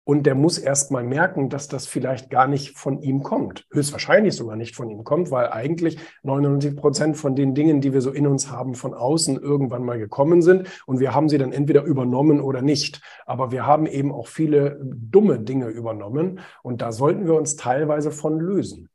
und 0.05 0.25
der 0.25 0.35
muss 0.35 0.59
erst 0.59 0.91
mal 0.91 1.05
merken, 1.05 1.49
dass 1.49 1.69
das 1.69 1.87
vielleicht 1.87 2.29
gar 2.29 2.49
nicht 2.49 2.77
von 2.77 3.01
ihm 3.03 3.23
kommt. 3.23 3.67
Höchstwahrscheinlich 3.71 4.35
sogar 4.35 4.57
nicht 4.57 4.75
von 4.75 4.91
ihm 4.91 5.05
kommt, 5.05 5.31
weil 5.31 5.51
eigentlich 5.51 5.99
99 6.25 6.75
Prozent 6.75 7.17
von 7.17 7.37
den 7.37 7.55
Dingen, 7.55 7.81
die 7.81 7.93
wir 7.93 8.01
so 8.01 8.11
in 8.11 8.27
uns 8.27 8.51
haben, 8.51 8.75
von 8.75 8.95
außen 8.95 9.41
irgendwann 9.41 9.85
mal 9.85 9.99
gekommen 9.99 10.43
sind. 10.43 10.69
Und 10.87 10.99
wir 10.99 11.15
haben 11.15 11.29
sie 11.29 11.39
dann 11.39 11.53
entweder 11.53 11.85
übernommen 11.85 12.41
oder 12.41 12.63
nicht. 12.63 13.01
Aber 13.27 13.53
wir 13.53 13.65
haben 13.65 13.87
eben 13.87 14.11
auch 14.11 14.27
viele 14.27 14.81
dumme 14.83 15.39
Dinge 15.39 15.69
übernommen. 15.69 16.41
Und 16.65 16.83
da 16.83 16.91
sollten 16.91 17.27
wir 17.27 17.35
uns 17.35 17.55
teilweise 17.55 18.11
von 18.11 18.41
lösen. 18.41 18.89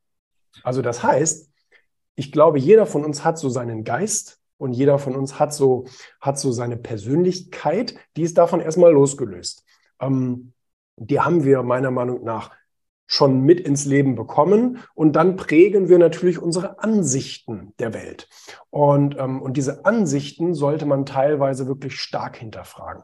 Also 0.64 0.82
das 0.82 1.04
heißt, 1.04 1.50
ich 2.16 2.34
glaube, 2.34 2.60
jeder 2.60 2.86
von 2.86 3.06
uns 3.06 3.24
hat 3.24 3.38
so 3.38 3.48
seinen 3.48 3.86
Geist 3.86 4.42
und 4.58 4.74
jeder 4.74 5.00
von 5.00 5.16
uns 5.16 5.40
hat 5.40 5.54
so, 5.54 5.86
hat 6.20 6.38
so 6.38 6.52
seine 6.52 6.76
Persönlichkeit, 6.76 7.96
die 8.18 8.24
ist 8.24 8.38
davon 8.38 8.60
erstmal 8.60 8.92
losgelöst. 8.92 9.64
Ähm, 10.02 10.52
die 10.98 11.20
haben 11.20 11.44
wir 11.44 11.64
meiner 11.64 11.92
Meinung 11.92 12.24
nach 12.24 12.52
schon 13.06 13.42
mit 13.42 13.62
ins 13.62 13.86
Leben 13.86 14.16
bekommen 14.16 14.80
und 14.94 15.16
dann 15.16 15.38
prägen 15.38 15.88
wir 15.88 15.98
natürlich 15.98 16.40
unsere 16.40 16.84
Ansichten 16.84 17.74
der 17.80 17.94
Welt. 17.94 18.28
Und, 18.70 19.18
ähm, 19.18 19.42
und 19.42 19.56
diese 19.56 19.86
Ansichten 19.86 20.54
sollte 20.54 20.86
man 20.86 21.06
teilweise 21.06 21.68
wirklich 21.68 22.00
stark 22.00 22.36
hinterfragen. 22.38 23.04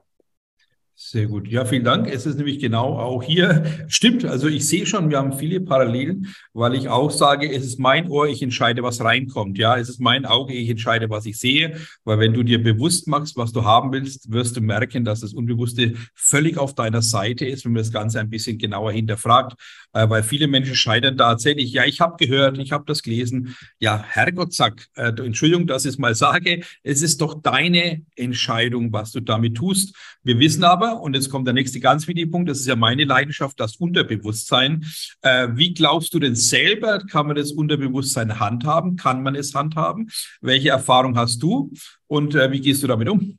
Sehr 1.06 1.28
gut. 1.28 1.50
Ja, 1.50 1.66
vielen 1.66 1.84
Dank. 1.84 2.08
Es 2.08 2.26
ist 2.26 2.38
nämlich 2.38 2.60
genau 2.60 2.98
auch 2.98 3.22
hier. 3.22 3.66
Stimmt. 3.90 4.24
Also 4.24 4.48
ich 4.48 4.66
sehe 4.66 4.86
schon, 4.86 5.10
wir 5.10 5.18
haben 5.18 5.34
viele 5.34 5.60
Parallelen, 5.60 6.34
weil 6.54 6.76
ich 6.76 6.88
auch 6.88 7.12
sage, 7.12 7.52
es 7.52 7.66
ist 7.66 7.78
mein 7.78 8.10
Ohr, 8.10 8.28
ich 8.30 8.42
entscheide, 8.42 8.84
was 8.84 9.02
reinkommt. 9.02 9.58
Ja, 9.58 9.78
es 9.78 9.90
ist 9.90 10.00
mein 10.00 10.26
Auge, 10.26 10.54
ich 10.54 10.70
entscheide, 10.70 11.10
was 11.10 11.26
ich 11.26 11.38
sehe. 11.38 11.76
Weil 12.06 12.20
wenn 12.20 12.34
du 12.34 12.42
dir 12.42 12.64
bewusst 12.64 13.10
machst, 13.10 13.36
was 13.36 13.52
du 13.52 13.66
haben 13.66 13.92
willst, 13.92 14.32
wirst 14.32 14.56
du 14.56 14.62
merken, 14.62 15.04
dass 15.04 15.20
das 15.20 15.34
Unbewusste 15.34 15.94
völlig 16.16 16.58
auf 16.58 16.74
deiner 16.74 17.02
Seite 17.02 17.46
ist, 17.46 17.66
wenn 17.66 17.74
man 17.74 17.84
das 17.84 17.92
Ganze 17.92 18.22
ein 18.22 18.30
bisschen 18.30 18.58
genauer 18.58 18.94
hinterfragt. 18.94 19.60
Äh, 19.92 20.10
weil 20.10 20.24
viele 20.24 20.48
Menschen 20.48 20.76
scheitern 20.76 21.18
tatsächlich. 21.18 21.74
Ja, 21.74 21.84
ich 21.84 22.00
habe 22.00 22.16
gehört, 22.18 22.58
ich 22.60 22.72
habe 22.72 22.86
das 22.88 23.04
gelesen. 23.04 23.58
Ja, 23.78 24.02
Herrgott, 24.02 24.54
sag, 24.54 24.88
äh, 24.96 25.10
Entschuldigung, 25.10 25.68
dass 25.68 25.84
ich 25.84 25.90
es 25.90 25.98
mal 25.98 26.16
sage. 26.16 26.62
Es 26.82 27.02
ist 27.02 27.20
doch 27.20 27.42
deine 27.42 28.04
Entscheidung, 28.16 28.94
was 28.94 29.12
du 29.12 29.20
damit 29.20 29.56
tust. 29.58 29.96
Wir 30.24 30.40
wissen 30.40 30.64
aber, 30.64 30.93
und 30.94 31.16
jetzt 31.16 31.30
kommt 31.30 31.48
der 31.48 31.54
nächste 31.54 31.80
ganz 31.80 32.08
wichtige 32.08 32.30
Punkt, 32.30 32.50
das 32.50 32.60
ist 32.60 32.68
ja 32.68 32.76
meine 32.76 33.04
Leidenschaft, 33.04 33.60
das 33.60 33.76
Unterbewusstsein. 33.78 34.86
Äh, 35.22 35.50
wie 35.54 35.74
glaubst 35.74 36.14
du 36.14 36.20
denn 36.20 36.36
selber, 36.36 37.00
kann 37.00 37.28
man 37.28 37.36
das 37.36 37.52
Unterbewusstsein 37.52 38.40
handhaben? 38.40 38.96
Kann 38.96 39.24
man 39.24 39.36
es 39.36 39.54
handhaben? 39.54 40.10
Welche 40.42 40.70
Erfahrung 40.70 41.18
hast 41.18 41.42
du 41.44 41.72
und 42.08 42.36
äh, 42.36 42.52
wie 42.52 42.62
gehst 42.62 42.84
du 42.84 42.88
damit 42.88 43.10
um? 43.10 43.38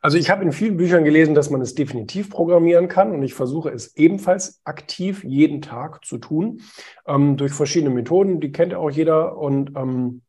Also 0.00 0.18
ich 0.18 0.30
habe 0.30 0.44
in 0.44 0.52
vielen 0.52 0.76
Büchern 0.76 1.04
gelesen, 1.04 1.34
dass 1.34 1.50
man 1.50 1.60
es 1.60 1.74
definitiv 1.74 2.30
programmieren 2.30 2.88
kann 2.88 3.12
und 3.12 3.22
ich 3.22 3.34
versuche 3.34 3.70
es 3.70 3.96
ebenfalls 3.96 4.60
aktiv 4.64 5.24
jeden 5.24 5.62
Tag 5.62 6.04
zu 6.04 6.18
tun 6.18 6.60
ähm, 7.06 7.36
durch 7.36 7.52
verschiedene 7.52 7.94
Methoden, 7.94 8.40
die 8.40 8.52
kennt 8.52 8.74
auch 8.74 8.90
jeder 8.90 9.36
und 9.38 9.72
ähm, 9.76 10.22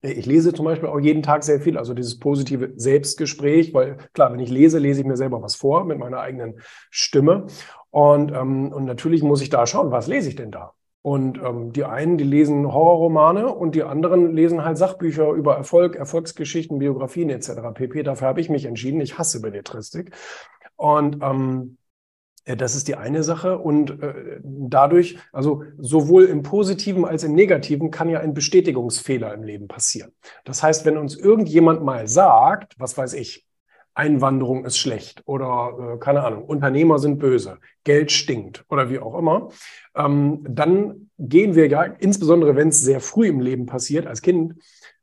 ich 0.00 0.26
lese 0.26 0.52
zum 0.52 0.64
Beispiel 0.64 0.88
auch 0.88 1.00
jeden 1.00 1.22
Tag 1.22 1.42
sehr 1.42 1.60
viel, 1.60 1.76
also 1.76 1.92
dieses 1.92 2.18
positive 2.18 2.72
Selbstgespräch, 2.76 3.74
weil 3.74 3.96
klar, 4.12 4.32
wenn 4.32 4.40
ich 4.40 4.50
lese, 4.50 4.78
lese 4.78 5.00
ich 5.00 5.06
mir 5.06 5.16
selber 5.16 5.42
was 5.42 5.56
vor 5.56 5.84
mit 5.84 5.98
meiner 5.98 6.20
eigenen 6.20 6.60
Stimme. 6.90 7.46
Und, 7.90 8.32
ähm, 8.32 8.72
und 8.72 8.84
natürlich 8.84 9.22
muss 9.22 9.42
ich 9.42 9.50
da 9.50 9.66
schauen, 9.66 9.90
was 9.90 10.06
lese 10.06 10.28
ich 10.28 10.36
denn 10.36 10.50
da? 10.50 10.72
Und 11.02 11.38
ähm, 11.38 11.72
die 11.72 11.84
einen, 11.84 12.18
die 12.18 12.24
lesen 12.24 12.72
Horrorromane 12.72 13.52
und 13.52 13.74
die 13.74 13.82
anderen 13.82 14.34
lesen 14.34 14.64
halt 14.64 14.78
Sachbücher 14.78 15.30
über 15.30 15.56
Erfolg, 15.56 15.96
Erfolgsgeschichten, 15.96 16.78
Biografien 16.78 17.30
etc. 17.30 17.72
pp. 17.74 18.02
Dafür 18.02 18.28
habe 18.28 18.40
ich 18.40 18.50
mich 18.50 18.66
entschieden. 18.66 19.00
Ich 19.00 19.18
hasse 19.18 19.40
Belletristik. 19.40 20.12
Und 20.76 21.22
ähm, 21.22 21.78
das 22.56 22.74
ist 22.74 22.88
die 22.88 22.96
eine 22.96 23.22
Sache. 23.22 23.58
Und 23.58 24.02
äh, 24.02 24.40
dadurch, 24.42 25.18
also 25.32 25.64
sowohl 25.78 26.24
im 26.24 26.42
Positiven 26.42 27.04
als 27.04 27.24
im 27.24 27.34
Negativen, 27.34 27.90
kann 27.90 28.08
ja 28.08 28.20
ein 28.20 28.34
Bestätigungsfehler 28.34 29.32
im 29.34 29.42
Leben 29.42 29.68
passieren. 29.68 30.12
Das 30.44 30.62
heißt, 30.62 30.84
wenn 30.84 30.96
uns 30.96 31.16
irgendjemand 31.16 31.82
mal 31.82 32.08
sagt, 32.08 32.74
was 32.78 32.96
weiß 32.96 33.14
ich, 33.14 33.46
Einwanderung 33.98 34.64
ist 34.64 34.78
schlecht 34.78 35.22
oder 35.26 35.94
äh, 35.94 35.98
keine 35.98 36.22
Ahnung, 36.22 36.44
Unternehmer 36.44 37.00
sind 37.00 37.18
böse, 37.18 37.58
Geld 37.82 38.12
stinkt 38.12 38.64
oder 38.68 38.90
wie 38.90 39.00
auch 39.00 39.18
immer, 39.18 39.48
ähm, 39.96 40.46
dann 40.48 41.10
gehen 41.18 41.56
wir 41.56 41.66
ja, 41.66 41.82
insbesondere 41.82 42.54
wenn 42.54 42.68
es 42.68 42.80
sehr 42.80 43.00
früh 43.00 43.26
im 43.26 43.40
Leben 43.40 43.66
passiert, 43.66 44.06
als 44.06 44.22
Kind, 44.22 44.54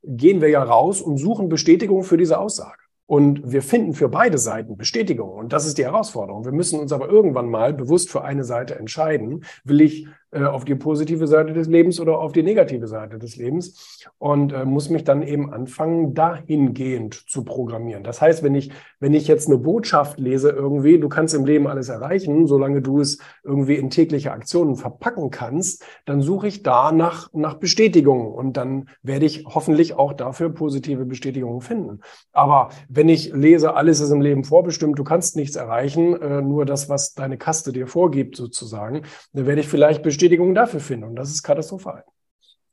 gehen 0.01 0.39
wir 0.39 0.49
ja 0.49 0.63
raus 0.63 1.01
und 1.01 1.17
suchen 1.17 1.49
Bestätigung 1.49 2.03
für 2.03 2.15
diese 2.15 2.39
Aussage. 2.39 2.84
Und 3.07 3.51
wir 3.51 3.61
finden 3.61 3.93
für 3.93 4.09
beide 4.09 4.37
Seiten 4.37 4.77
Bestätigung. 4.77 5.29
Und 5.29 5.53
das 5.53 5.67
ist 5.67 5.77
die 5.77 5.85
Herausforderung. 5.85 6.43
Wir 6.43 6.51
müssen 6.51 6.79
uns 6.79 6.91
aber 6.91 7.07
irgendwann 7.07 7.49
mal 7.49 7.73
bewusst 7.73 8.09
für 8.09 8.23
eine 8.23 8.43
Seite 8.43 8.75
entscheiden. 8.75 9.43
Will 9.63 9.81
ich 9.81 10.07
auf 10.43 10.65
die 10.65 10.75
positive 10.75 11.27
Seite 11.27 11.53
des 11.53 11.67
Lebens 11.67 11.99
oder 11.99 12.19
auf 12.19 12.31
die 12.31 12.43
negative 12.43 12.87
Seite 12.87 13.17
des 13.17 13.37
Lebens 13.37 14.05
und 14.17 14.51
äh, 14.51 14.65
muss 14.65 14.89
mich 14.89 15.03
dann 15.03 15.21
eben 15.23 15.53
anfangen, 15.53 16.13
dahingehend 16.13 17.13
zu 17.13 17.43
programmieren. 17.43 18.03
Das 18.03 18.21
heißt, 18.21 18.43
wenn 18.43 18.55
ich, 18.55 18.71
wenn 18.99 19.13
ich 19.13 19.27
jetzt 19.27 19.47
eine 19.47 19.57
Botschaft 19.57 20.19
lese 20.19 20.49
irgendwie, 20.49 20.99
du 20.99 21.09
kannst 21.09 21.33
im 21.33 21.45
Leben 21.45 21.67
alles 21.67 21.89
erreichen, 21.89 22.47
solange 22.47 22.81
du 22.81 22.99
es 22.99 23.19
irgendwie 23.43 23.75
in 23.75 23.89
tägliche 23.89 24.31
Aktionen 24.31 24.75
verpacken 24.75 25.29
kannst, 25.31 25.83
dann 26.05 26.21
suche 26.21 26.47
ich 26.47 26.63
da 26.63 26.91
nach, 26.91 27.29
nach 27.33 27.55
Bestätigung 27.55 28.33
und 28.33 28.57
dann 28.57 28.89
werde 29.01 29.25
ich 29.25 29.45
hoffentlich 29.45 29.93
auch 29.93 30.13
dafür 30.13 30.49
positive 30.49 31.05
Bestätigungen 31.05 31.61
finden. 31.61 32.01
Aber 32.33 32.69
wenn 32.89 33.09
ich 33.09 33.33
lese, 33.33 33.75
alles 33.75 33.99
ist 33.99 34.11
im 34.11 34.21
Leben 34.21 34.43
vorbestimmt, 34.43 34.99
du 34.99 35.03
kannst 35.03 35.35
nichts 35.35 35.55
erreichen, 35.55 36.19
äh, 36.21 36.41
nur 36.41 36.65
das, 36.65 36.89
was 36.89 37.13
deine 37.13 37.37
Kaste 37.37 37.71
dir 37.71 37.87
vorgibt 37.87 38.35
sozusagen, 38.35 39.03
dann 39.33 39.45
werde 39.45 39.61
ich 39.61 39.67
vielleicht 39.67 40.03
bestätigen, 40.03 40.24
Bestätigung 40.25 40.55
dafür 40.55 40.79
finden. 40.79 41.05
Und 41.05 41.15
das 41.15 41.29
ist 41.29 41.43
katastrophal. 41.43 42.03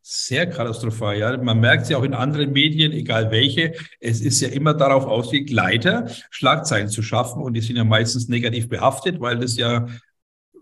Sehr 0.01 0.49
katastrophal, 0.49 1.19
ja. 1.19 1.37
Man 1.37 1.61
merkt 1.61 1.85
es 1.85 1.91
ja 1.91 1.99
auch 1.99 2.03
in 2.03 2.15
anderen 2.15 2.53
Medien, 2.53 2.93
egal 2.93 3.31
welche. 3.31 3.75
Es 4.01 4.21
ist 4.21 4.41
ja 4.41 4.49
immer 4.49 4.75
darauf 4.75 5.05
ausgelegt, 5.05 5.51
Leiter 5.51 6.09
Schlagzeilen 6.31 6.89
zu 6.89 7.03
schaffen 7.03 7.43
und 7.43 7.55
die 7.55 7.61
sind 7.61 7.77
ja 7.77 7.85
meistens 7.85 8.29
negativ 8.29 8.69
behaftet, 8.69 9.21
weil 9.21 9.39
das 9.39 9.57
ja 9.57 9.87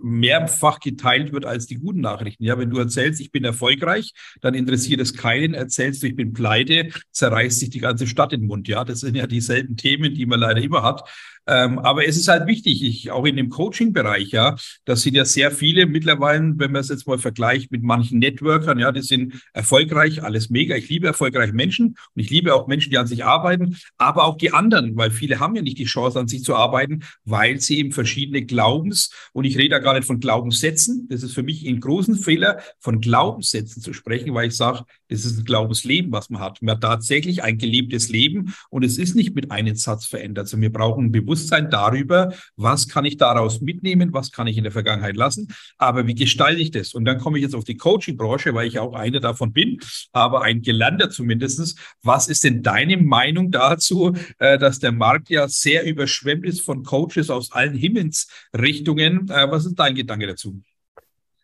mehrfach 0.03 0.81
geteilt 0.81 1.33
wird 1.33 1.45
als 1.45 1.67
die 1.67 1.77
guten 1.77 2.01
Nachrichten. 2.01 2.45
Ja, 2.45 2.59
wenn 2.59 2.71
du 2.71 2.79
erzählst, 2.79 3.21
ich 3.21 3.31
bin 3.31 3.45
erfolgreich, 3.45 4.13
dann 4.41 4.55
interessiert 4.55 5.01
es 5.01 5.15
keinen. 5.15 5.55
Erzählst 5.55 6.03
du, 6.03 6.07
ich 6.07 6.17
bin 6.17 6.33
pleite, 6.33 6.91
zerreißt 7.13 7.61
sich 7.61 7.71
die 7.71 7.81
ganze 7.81 8.07
Stadt 8.07 8.33
in 8.33 8.41
den 8.41 8.47
Mund. 8.49 8.69
Ja, 8.69 8.85
das 8.85 9.01
sind 9.01 9.15
ja 9.15 9.27
dieselben 9.27 9.77
Themen, 9.77 10.15
die 10.15 10.27
man 10.27 10.41
leider 10.41 10.61
immer 10.61 10.83
hat. 10.83 11.09
Ähm, 11.51 11.81
aber 11.81 12.07
es 12.07 12.17
ist 12.17 12.29
halt 12.29 12.47
wichtig, 12.47 12.85
ich, 12.85 13.11
auch 13.11 13.25
in 13.25 13.35
dem 13.35 13.49
Coaching-Bereich, 13.49 14.31
ja, 14.31 14.57
das 14.85 15.03
sind 15.03 15.17
ja 15.17 15.25
sehr 15.25 15.51
viele 15.51 15.87
mittlerweile, 15.87 16.53
wenn 16.57 16.71
man 16.71 16.81
es 16.81 16.91
jetzt 16.91 17.09
mal 17.09 17.19
vergleicht 17.19 17.73
mit 17.73 17.83
manchen 17.83 18.21
Networkern, 18.21 18.79
ja, 18.79 18.93
die 18.93 19.03
sind 19.03 19.35
erfolgreich, 19.53 20.23
alles 20.23 20.49
mega. 20.49 20.77
Ich 20.77 20.89
liebe 20.89 21.09
erfolgreiche 21.09 21.53
Menschen 21.53 21.97
und 22.15 22.23
ich 22.23 22.31
liebe 22.31 22.55
auch 22.55 22.69
Menschen, 22.69 22.91
die 22.91 22.99
an 22.99 23.09
sich 23.09 23.25
arbeiten, 23.25 23.77
aber 23.99 24.27
auch 24.27 24.37
die 24.37 24.53
anderen, 24.53 24.97
weil 24.97 25.11
viele 25.11 25.41
haben 25.41 25.57
ja 25.57 25.63
nicht 25.63 25.79
die 25.79 25.87
Chance, 25.87 26.21
an 26.21 26.29
sich 26.29 26.45
zu 26.45 26.55
arbeiten, 26.55 27.01
weil 27.25 27.61
sie 27.61 27.79
eben 27.79 27.91
verschiedene 27.91 28.45
Glaubens, 28.45 29.11
und 29.33 29.45
ich 29.45 29.59
rede 29.59 29.71
da 29.71 29.79
gar 29.81 29.95
nicht 29.95 30.07
von 30.07 30.21
Glaubenssätzen, 30.21 31.09
das 31.09 31.25
ist 31.25 31.35
für 31.35 31.43
mich 31.43 31.67
ein 31.67 31.81
großen 31.81 32.15
Fehler, 32.15 32.61
von 32.79 33.01
Glaubenssätzen 33.01 33.83
zu 33.83 33.93
sprechen, 33.93 34.35
weil 34.35 34.47
ich 34.49 34.57
sage, 34.57 34.85
das 35.09 35.25
ist 35.25 35.39
ein 35.39 35.45
Glaubensleben, 35.45 36.13
was 36.13 36.31
man 36.31 36.41
hat. 36.41 36.63
Man 36.63 36.77
hat 36.77 36.83
tatsächlich 36.83 37.43
ein 37.43 37.59
gelebtes 37.59 38.09
Leben 38.09 38.55
und 38.69 38.85
es 38.85 38.99
ist 38.99 39.17
nicht 39.17 39.35
mit 39.35 39.51
einem 39.51 39.75
Satz 39.75 40.07
verändert. 40.07 40.45
Also 40.45 40.61
wir 40.61 40.73
brauchen 40.73 41.07
ein 41.07 41.13
Bewusstsein 41.41 41.71
darüber, 41.71 42.33
was 42.57 42.87
kann 42.89 43.05
ich 43.05 43.17
daraus 43.17 43.61
mitnehmen, 43.61 44.13
was 44.13 44.31
kann 44.31 44.47
ich 44.47 44.59
in 44.59 44.65
der 44.65 44.73
Vergangenheit 44.73 45.17
lassen, 45.17 45.49
aber 45.79 46.07
wie 46.07 46.15
gestalte 46.15 46.61
ich 46.61 46.71
das? 46.71 46.93
Und 46.93 47.07
dann 47.07 47.19
komme 47.19 47.39
ich 47.39 47.43
jetzt 47.43 47.55
auf 47.55 47.65
die 47.65 47.77
Coaching-Branche, 47.77 48.55
weil 48.55 48.69
ich 48.69 48.79
auch 48.79 48.95
einer 48.95 49.21
davon 49.21 49.53
bin, 49.53 49.79
aber 50.13 50.43
ein 50.43 50.61
Gelernter 50.61 51.09
zumindestens. 51.09 51.77
Was 52.03 52.29
ist 52.29 52.45
denn 52.45 52.63
deine 52.63 52.99
Meinung 52.99 53.51
dazu, 53.51 54.13
äh, 54.39 54.59
dass 54.59 54.81
der 54.81 54.93
Markt 54.93 55.31
ja 55.31 55.49
sehr 55.49 55.87
überschwemmt 55.87 56.45
ist 56.45 56.61
von 56.61 56.83
Coaches 56.83 57.31
aus 57.31 57.53
allen 57.53 57.75
Himmelsrichtungen? 57.75 59.31
Äh, 59.31 59.51
was 59.51 59.65
ist 59.65 59.77
dein 59.77 59.95
Gedanke 59.95 60.27
dazu? 60.27 60.61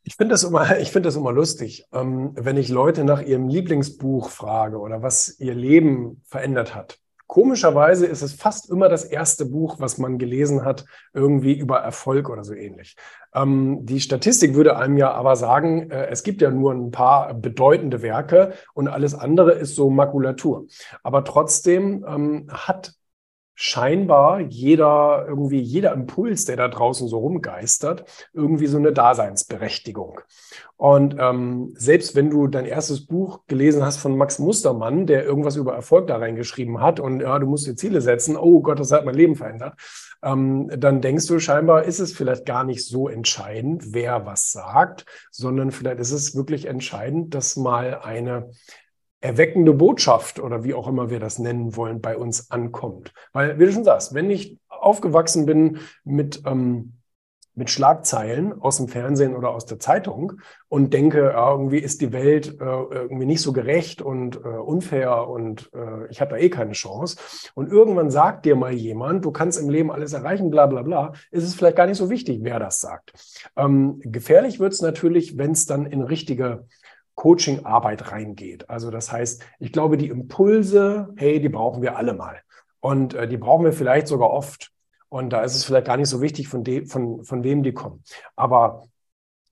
Ich 0.05 0.15
finde 0.15 0.35
das 0.35 0.45
immer, 0.45 0.79
ich 0.79 0.91
finde 0.91 1.09
das 1.09 1.17
immer 1.17 1.33
lustig, 1.33 1.87
ähm, 1.93 2.33
wenn 2.35 2.59
ich 2.59 2.69
Leute 2.69 3.05
nach 3.05 3.23
ihrem 3.23 3.49
Lieblingsbuch 3.49 4.29
frage 4.29 4.79
oder 4.79 5.03
was 5.03 5.41
ihr 5.41 5.55
Leben 5.55 6.21
verändert 6.27 6.75
hat. 6.75 6.99
Komischerweise 7.27 8.07
ist 8.07 8.23
es 8.23 8.35
fast 8.35 8.71
immer 8.71 8.89
das 8.89 9.05
erste 9.05 9.47
Buch, 9.47 9.77
was 9.79 9.99
man 9.99 10.19
gelesen 10.19 10.65
hat, 10.65 10.85
irgendwie 11.13 11.55
über 11.55 11.79
Erfolg 11.79 12.29
oder 12.29 12.45
so 12.45 12.55
ähnlich. 12.55 12.97
Ähm, 13.35 13.85
die 13.85 14.01
Statistik 14.01 14.55
würde 14.55 14.77
einem 14.77 14.97
ja 14.97 15.13
aber 15.13 15.37
sagen, 15.37 15.91
äh, 15.91 16.07
es 16.07 16.23
gibt 16.23 16.41
ja 16.41 16.51
nur 16.51 16.73
ein 16.73 16.91
paar 16.91 17.35
bedeutende 17.35 18.03
Werke 18.03 18.55
und 18.75 18.89
alles 18.89 19.15
andere 19.15 19.53
ist 19.53 19.75
so 19.75 19.91
Makulatur. 19.91 20.67
Aber 21.03 21.25
trotzdem 21.25 22.05
ähm, 22.09 22.47
hat 22.51 22.96
scheinbar 23.59 24.41
jeder, 24.41 25.25
irgendwie 25.27 25.61
jeder 25.61 25.95
Impuls, 25.95 26.45
der 26.45 26.57
da 26.57 26.69
draußen 26.69 27.09
so 27.09 27.19
rumgeistert, 27.19 28.05
irgendwie 28.35 28.67
so 28.67 28.77
eine 28.77 28.93
Daseinsberechtigung. 28.93 30.21
Und 30.77 31.17
ähm, 31.19 31.73
selbst 31.75 32.15
wenn 32.15 32.29
du 32.29 32.49
dein 32.49 32.67
erstes 32.67 33.07
Buch 33.07 33.47
gelesen 33.47 33.83
hast 33.83 33.97
von 33.97 34.17
Max 34.17 34.39
Mustermann, 34.39 35.07
der 35.07 35.25
irgendwas 35.25 35.57
über 35.57 35.75
Erfolg 35.75 36.07
da 36.07 36.19
reingeschrieben 36.19 36.83
hat 36.83 37.01
und 37.01 37.21
ja, 37.21 37.39
du 37.39 37.47
musst 37.47 37.67
dir 37.67 37.77
Ziele 37.77 38.03
setzen, 38.03 38.37
oh 38.37 38.61
Gott, 38.61 38.79
das 38.79 38.93
hat 38.93 39.07
mein 39.07 39.15
Leben 39.15 39.37
verändert, 39.37 39.75
ähm, 40.23 40.71
dann 40.77 41.01
denkst 41.01 41.27
du 41.27 41.39
scheinbar, 41.39 41.85
ist 41.85 41.99
es 41.99 42.13
vielleicht 42.13 42.45
gar 42.45 42.63
nicht 42.63 42.85
so 42.85 43.09
entscheidend, 43.09 43.95
wer 43.95 44.27
was 44.27 44.53
sagt, 44.53 45.07
sondern 45.31 45.71
vielleicht 45.71 45.99
ist 45.99 46.13
es 46.13 46.37
wirklich 46.37 46.67
entscheidend, 46.67 47.35
dass 47.35 47.57
mal 47.57 48.01
eine 48.03 48.51
erweckende 49.27 49.75
Botschaft 49.75 50.41
oder 50.41 50.65
wie 50.65 50.75
auch 50.75 50.89
immer 50.89 51.11
wir 51.11 51.21
das 51.21 51.39
nennen 51.39 51.77
wollen, 51.77 52.01
bei 52.01 52.17
uns 52.17 52.51
ankommt. 52.51 53.13
Weil, 53.33 53.59
wie 53.59 53.67
du 53.67 53.73
schon 53.73 53.85
sagst, 53.85 54.15
wenn 54.15 54.31
ich 54.31 54.59
aufgewachsen 54.69 55.47
bin 55.47 55.79
mit, 56.05 56.43
ähm, 56.47 56.95
mit 57.57 57.71
Schlagzeilen 57.71 58.61
aus 58.61 58.77
dem 58.77 58.87
Fernsehen 58.87 59.35
oder 59.35 59.51
aus 59.51 59.65
der 59.65 59.79
Zeitung 59.79 60.35
und 60.69 60.93
denke, 60.93 61.31
ja, 61.33 61.51
irgendwie 61.51 61.79
ist 61.79 62.03
die 62.03 62.13
Welt 62.13 62.61
äh, 62.61 62.65
irgendwie 62.65 63.25
nicht 63.25 63.41
so 63.41 63.53
gerecht 63.53 64.03
und 64.03 64.37
äh, 64.37 64.49
unfair 64.49 65.27
und 65.27 65.71
äh, 65.75 66.07
ich 66.11 66.21
habe 66.21 66.33
da 66.33 66.37
eh 66.37 66.51
keine 66.51 66.73
Chance. 66.73 67.17
Und 67.55 67.73
irgendwann 67.73 68.11
sagt 68.11 68.45
dir 68.45 68.57
mal 68.57 68.73
jemand, 68.73 69.25
du 69.25 69.31
kannst 69.33 69.59
im 69.59 69.71
Leben 69.71 69.91
alles 69.91 70.13
erreichen, 70.13 70.51
bla 70.51 70.67
bla 70.67 70.83
bla, 70.83 71.13
ist 71.31 71.45
es 71.45 71.55
vielleicht 71.55 71.77
gar 71.77 71.87
nicht 71.87 71.99
so 71.99 72.11
wichtig, 72.11 72.41
wer 72.43 72.59
das 72.59 72.81
sagt. 72.81 73.15
Ähm, 73.57 74.01
gefährlich 74.05 74.61
wird 74.61 74.75
es 74.75 74.83
natürlich, 74.83 75.39
wenn 75.39 75.53
es 75.53 75.65
dann 75.65 75.87
in 75.87 76.03
richtige 76.03 76.67
Coaching-Arbeit 77.17 78.13
reingeht. 78.13 78.71
Also 78.71 78.91
das 78.91 79.11
heißt, 79.11 79.45
ich 79.59 79.73
glaube, 79.73 79.97
die 79.97 80.09
Impulse, 80.09 81.13
hey, 81.17 81.41
die 81.41 81.49
brauchen 81.49 81.83
wir 81.83 81.97
alle 81.97 82.15
mal. 82.15 82.41
Und 82.81 83.15
äh, 83.15 83.27
die 83.27 83.39
brauchen 83.39 83.65
wir 83.65 83.73
vielleicht 83.73 84.07
sogar 84.07 84.31
oft. 84.31 84.71
Und 85.09 85.31
da 85.31 85.43
ist 85.43 85.57
es 85.57 85.65
vielleicht 85.65 85.87
gar 85.87 85.97
nicht 85.97 86.09
so 86.09 86.21
wichtig, 86.21 86.49
von, 86.49 86.63
de 86.63 86.87
von, 86.87 87.25
von 87.25 87.43
wem 87.43 87.63
die 87.63 87.73
kommen. 87.73 88.03
Aber 88.37 88.85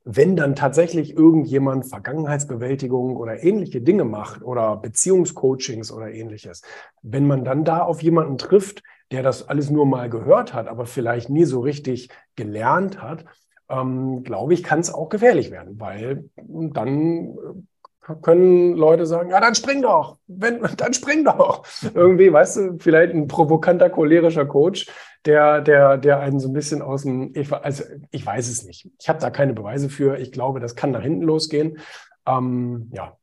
wenn 0.05 0.37
dann 0.37 0.55
tatsächlich 0.55 1.17
irgendjemand 1.17 1.89
Vergangenheitsbewältigung 1.89 3.17
oder 3.17 3.43
ähnliche 3.43 3.81
Dinge 3.81 4.05
macht 4.05 4.43
oder 4.43 4.77
Beziehungscoachings 4.77 5.91
oder 5.91 6.13
ähnliches, 6.13 6.63
wenn 7.01 7.27
man 7.27 7.45
dann 7.45 7.65
da 7.65 7.81
auf 7.81 8.03
jemanden 8.03 8.37
trifft, 8.37 8.83
der 9.11 9.23
das 9.23 9.49
alles 9.49 9.71
nur 9.71 9.87
mal 9.87 10.11
gehört 10.11 10.53
hat, 10.53 10.69
aber 10.69 10.85
vielleicht 10.85 11.31
nie 11.31 11.45
so 11.45 11.61
richtig 11.61 12.11
gelernt 12.37 13.01
hat, 13.01 13.25
ähm, 13.69 14.23
glaube 14.25 14.55
ich, 14.55 14.63
kann 14.63 14.81
es 14.81 14.93
auch 14.93 15.09
gefährlich 15.09 15.51
werden, 15.51 15.79
weil 15.81 16.29
dann 16.37 17.29
äh, 17.29 18.15
können 18.21 18.75
Leute 18.75 19.07
sagen, 19.07 19.31
ja, 19.31 19.41
dann 19.41 19.55
spring 19.55 19.83
doch, 19.83 20.19
wenn, 20.27 20.61
dann 20.77 20.93
spring 20.93 21.25
doch. 21.25 21.65
Irgendwie, 21.95 22.33
weißt 22.33 22.57
du, 22.57 22.79
vielleicht 22.79 23.15
ein 23.15 23.29
provokanter, 23.29 23.91
cholerischer 23.91 24.47
Coach, 24.47 24.91
der, 25.25 25.63
der, 25.63 25.97
der 25.97 26.21
einen 26.21 26.39
so 26.39 26.49
ein 26.49 26.53
bisschen 26.53 26.83
aus 26.83 27.03
dem, 27.03 27.33
ich, 27.35 27.51
also 27.53 27.85
ich 28.11 28.25
weiß 28.25 28.49
es 28.49 28.65
nicht. 28.65 28.91
Ich 29.01 29.09
habe 29.09 29.21
da 29.21 29.31
keine 29.31 29.55
Beweise 29.55 29.89
für. 29.89 30.19
Ich 30.19 30.33
glaube, 30.33 30.61
das 30.61 30.77
kann 30.77 30.91
nach 30.91 31.03
hinten 31.03 31.23
losgehen. 31.23 31.79
Ähm, 32.27 32.91
ja, 32.93 33.17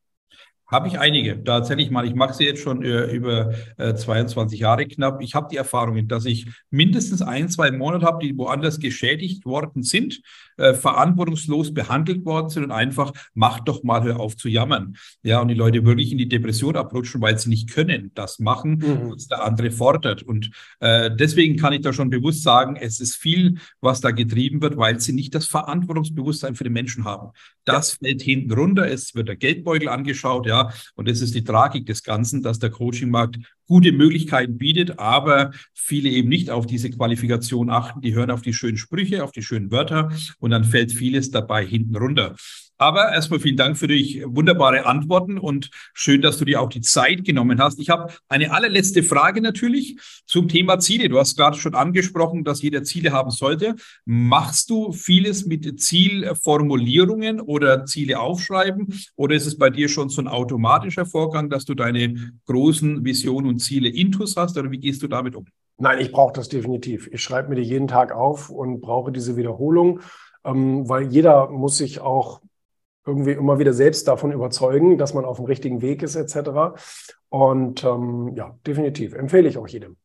habe 0.72 0.88
ich 0.88 0.98
einige. 0.98 1.44
Tatsächlich 1.44 1.92
mal, 1.92 2.08
ich 2.08 2.16
mache 2.16 2.34
sie 2.34 2.46
jetzt 2.46 2.62
schon 2.62 2.82
äh, 2.84 3.12
über 3.12 3.54
äh, 3.78 3.94
22 3.94 4.62
Jahre 4.62 4.88
knapp. 4.88 5.22
Ich 5.22 5.36
habe 5.36 5.50
die 5.52 5.58
Erfahrungen, 5.58 6.08
dass 6.08 6.26
ich 6.26 6.48
mindestens 6.70 7.22
ein, 7.22 7.50
zwei 7.50 7.72
Monate 7.72 8.06
habe, 8.06 8.26
die 8.26 8.38
woanders 8.38 8.80
geschädigt 8.80 9.46
worden 9.46 9.84
sind, 9.84 10.22
äh, 10.58 10.74
verantwortungslos 10.74 11.74
behandelt 11.74 12.24
worden 12.26 12.50
sind 12.50 12.64
und 12.64 12.72
einfach, 12.72 13.12
mach 13.34 13.60
doch 13.60 13.84
mal, 13.84 14.04
hör 14.04 14.22
auf 14.22 14.38
zu 14.38 14.48
jammern. 14.48 14.96
Ja, 15.24 15.42
und 15.42 15.50
die 15.50 15.56
Leute 15.56 15.86
wirklich 15.86 16.14
in 16.14 16.18
die 16.18 16.30
Depression 16.30 16.78
abrutschen, 16.78 17.22
weil 17.22 17.38
sie 17.38 17.50
nicht 17.50 17.70
können, 17.70 18.12
das 18.16 18.40
machen, 18.40 18.78
mhm. 18.78 19.12
was 19.12 19.28
der 19.28 19.44
andere 19.44 19.72
fordert. 19.72 20.24
Und 20.24 20.52
äh, 20.80 21.12
deswegen 21.14 21.58
kann 21.58 21.74
ich 21.74 21.82
da 21.82 21.92
schon 21.92 22.10
bewusst 22.10 22.44
sagen, 22.44 22.78
es 22.78 23.02
ist 23.02 23.16
viel, 23.16 23.58
was 23.82 24.00
da 24.00 24.12
getrieben 24.12 24.62
wird, 24.62 24.78
weil 24.78 25.02
sie 25.02 25.12
nicht 25.12 25.36
das 25.36 25.48
Verantwortungsbewusstsein 25.48 26.56
für 26.56 26.64
den 26.64 26.74
Menschen 26.74 27.04
haben. 27.04 27.32
Das 27.66 27.98
ja. 28.00 28.08
fällt 28.08 28.22
hinten 28.22 28.54
runter. 28.54 28.88
Es 28.88 29.14
wird 29.16 29.28
der 29.28 29.36
Geldbeutel 29.36 29.90
angeschaut, 29.90 30.48
ja. 30.48 30.61
Und 30.96 31.08
das 31.08 31.22
ist 31.22 31.36
die 31.36 31.44
Tragik 31.44 31.86
des 31.86 32.04
Ganzen, 32.04 32.44
dass 32.44 32.60
der 32.60 32.70
Coachingmarkt 32.70 33.38
gute 33.66 33.92
Möglichkeiten 33.92 34.58
bietet, 34.58 35.00
aber 35.00 35.52
viele 35.74 36.10
eben 36.10 36.30
nicht 36.30 36.50
auf 36.50 36.66
diese 36.66 36.90
Qualifikation 36.90 37.70
achten. 37.70 38.02
Die 38.02 38.14
hören 38.14 38.32
auf 38.32 38.42
die 38.42 38.54
schönen 38.54 38.78
Sprüche, 38.78 39.24
auf 39.24 39.32
die 39.32 39.44
schönen 39.44 39.72
Wörter 39.72 40.12
und 40.40 40.52
dann 40.52 40.64
fällt 40.64 40.92
vieles 40.92 41.32
dabei 41.32 41.66
hinten 41.66 41.96
runter. 41.96 42.36
Aber 42.82 43.12
erstmal 43.12 43.40
vielen 43.40 43.58
Dank 43.58 43.78
für 43.78 43.86
die 43.86 44.24
wunderbare 44.26 44.88
Antworten 44.88 45.38
und 45.38 45.70
schön, 45.94 46.24
dass 46.24 46.40
du 46.40 46.46
dir 46.46 46.60
auch 46.60 46.70
die 46.70 46.82
Zeit 46.82 47.24
genommen 47.24 47.62
hast. 47.62 47.80
Ich 47.80 47.92
habe 47.92 48.12
eine 48.28 48.52
allerletzte 48.52 49.04
Frage 49.04 49.40
natürlich 49.40 50.00
zum 50.26 50.48
Thema 50.48 50.80
Ziele. 50.80 51.08
Du 51.08 51.20
hast 51.20 51.38
gerade 51.38 51.56
schon 51.58 51.76
angesprochen, 51.76 52.44
dass 52.44 52.64
jeder 52.64 52.82
Ziele 52.82 53.12
haben 53.12 53.30
sollte. 53.30 53.76
Machst 54.06 54.72
du 54.72 54.94
vieles 54.94 55.46
mit 55.46 55.80
Zielformulierungen 55.80 57.40
oder 57.40 57.86
Ziele 57.86 58.20
aufschreiben? 58.20 58.88
Oder 59.16 59.36
ist 59.36 59.46
es 59.46 59.60
bei 59.60 59.70
dir 59.70 59.88
schon 59.88 60.10
so 60.10 60.20
ein 60.20 60.28
automatischer 60.28 61.06
Vorgang, 61.06 61.52
dass 61.52 61.66
du 61.66 61.76
deine 61.76 62.34
großen 62.48 63.06
Visionen 63.06 63.48
und 63.48 63.60
Ziele 63.60 63.90
intus 63.90 64.36
hast? 64.38 64.58
Oder 64.58 64.72
wie 64.72 64.80
gehst 64.80 65.04
du 65.04 65.08
damit 65.08 65.36
um? 65.36 65.46
Nein, 65.78 66.00
ich 66.00 66.12
brauche 66.12 66.34
das 66.34 66.50
definitiv. 66.50 67.08
Ich 67.12 67.22
schreibe 67.22 67.50
mir 67.50 67.58
die 67.58 67.62
jeden 67.62 67.88
Tag 67.88 68.12
auf 68.12 68.50
und 68.50 68.82
brauche 68.82 69.12
diese 69.12 69.38
Wiederholung, 69.38 70.00
ähm, 70.44 70.90
weil 70.90 71.14
jeder 71.14 71.48
muss 71.52 71.78
sich 71.78 72.00
auch 72.00 72.42
irgendwie 73.06 73.32
immer 73.32 73.60
wieder 73.60 73.74
selbst 73.74 74.08
davon 74.08 74.32
überzeugen, 74.32 74.98
dass 74.98 75.14
man 75.14 75.26
auf 75.26 75.38
dem 75.38 75.46
richtigen 75.46 75.82
Weg 75.82 76.04
ist, 76.04 76.16
etc. 76.16 76.80
Und 77.30 77.84
ähm, 77.84 78.34
ja, 78.36 78.58
definitiv 78.66 79.14
empfehle 79.14 79.50
ich 79.50 79.58
auch 79.58 79.68
jedem. 79.68 79.98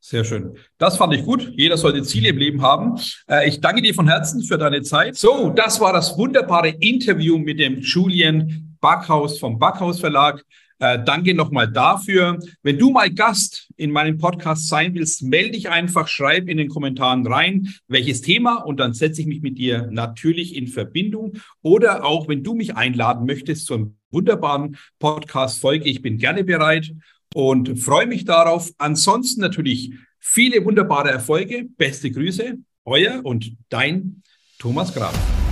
Sehr 0.00 0.24
schön. 0.24 0.56
Das 0.78 0.96
fand 0.96 1.12
ich 1.14 1.24
gut. 1.24 1.52
Jeder 1.56 1.76
sollte 1.76 2.02
Ziele 2.02 2.28
im 2.28 2.38
Leben 2.38 2.62
haben. 2.62 3.00
Äh, 3.28 3.48
ich 3.48 3.60
danke 3.60 3.82
dir 3.82 3.94
von 3.94 4.08
Herzen 4.08 4.42
für 4.42 4.56
deine 4.56 4.82
Zeit. 4.82 5.16
So, 5.16 5.50
das 5.50 5.80
war 5.80 5.92
das 5.92 6.16
wunderbare 6.16 6.68
Interview 6.68 7.36
mit 7.36 7.58
dem 7.58 7.80
Julian 7.80 8.76
Backhaus 8.80 9.38
vom 9.38 9.58
Backhaus 9.58 9.98
Verlag. 9.98 10.44
Äh, 10.80 11.02
danke 11.04 11.34
nochmal 11.34 11.70
dafür. 11.70 12.38
Wenn 12.62 12.78
du 12.78 12.90
mal 12.90 13.10
Gast 13.10 13.68
in 13.76 13.90
meinem 13.90 14.18
Podcast 14.18 14.68
sein 14.68 14.94
willst, 14.94 15.22
melde 15.22 15.52
dich 15.52 15.68
einfach, 15.68 16.06
schreib 16.08 16.48
in 16.48 16.56
den 16.56 16.68
Kommentaren 16.68 17.26
rein, 17.26 17.74
welches 17.88 18.20
Thema 18.20 18.56
und 18.56 18.78
dann 18.78 18.94
setze 18.94 19.20
ich 19.20 19.26
mich 19.26 19.42
mit 19.42 19.58
dir 19.58 19.88
natürlich 19.90 20.54
in 20.54 20.68
Verbindung. 20.68 21.34
Oder 21.62 22.04
auch, 22.04 22.28
wenn 22.28 22.44
du 22.44 22.54
mich 22.54 22.76
einladen 22.76 23.26
möchtest 23.26 23.66
zu 23.66 23.74
einem 23.74 23.96
wunderbaren 24.10 24.76
Podcast-Folge, 25.00 25.88
ich 25.88 26.00
bin 26.00 26.16
gerne 26.18 26.44
bereit 26.44 26.92
und 27.34 27.78
freue 27.78 28.06
mich 28.06 28.24
darauf. 28.24 28.70
Ansonsten 28.78 29.40
natürlich 29.40 29.92
viele 30.18 30.64
wunderbare 30.64 31.10
Erfolge. 31.10 31.66
Beste 31.76 32.10
Grüße, 32.10 32.56
euer 32.84 33.20
und 33.24 33.52
dein 33.68 34.22
Thomas 34.58 34.94
Graf. 34.94 35.47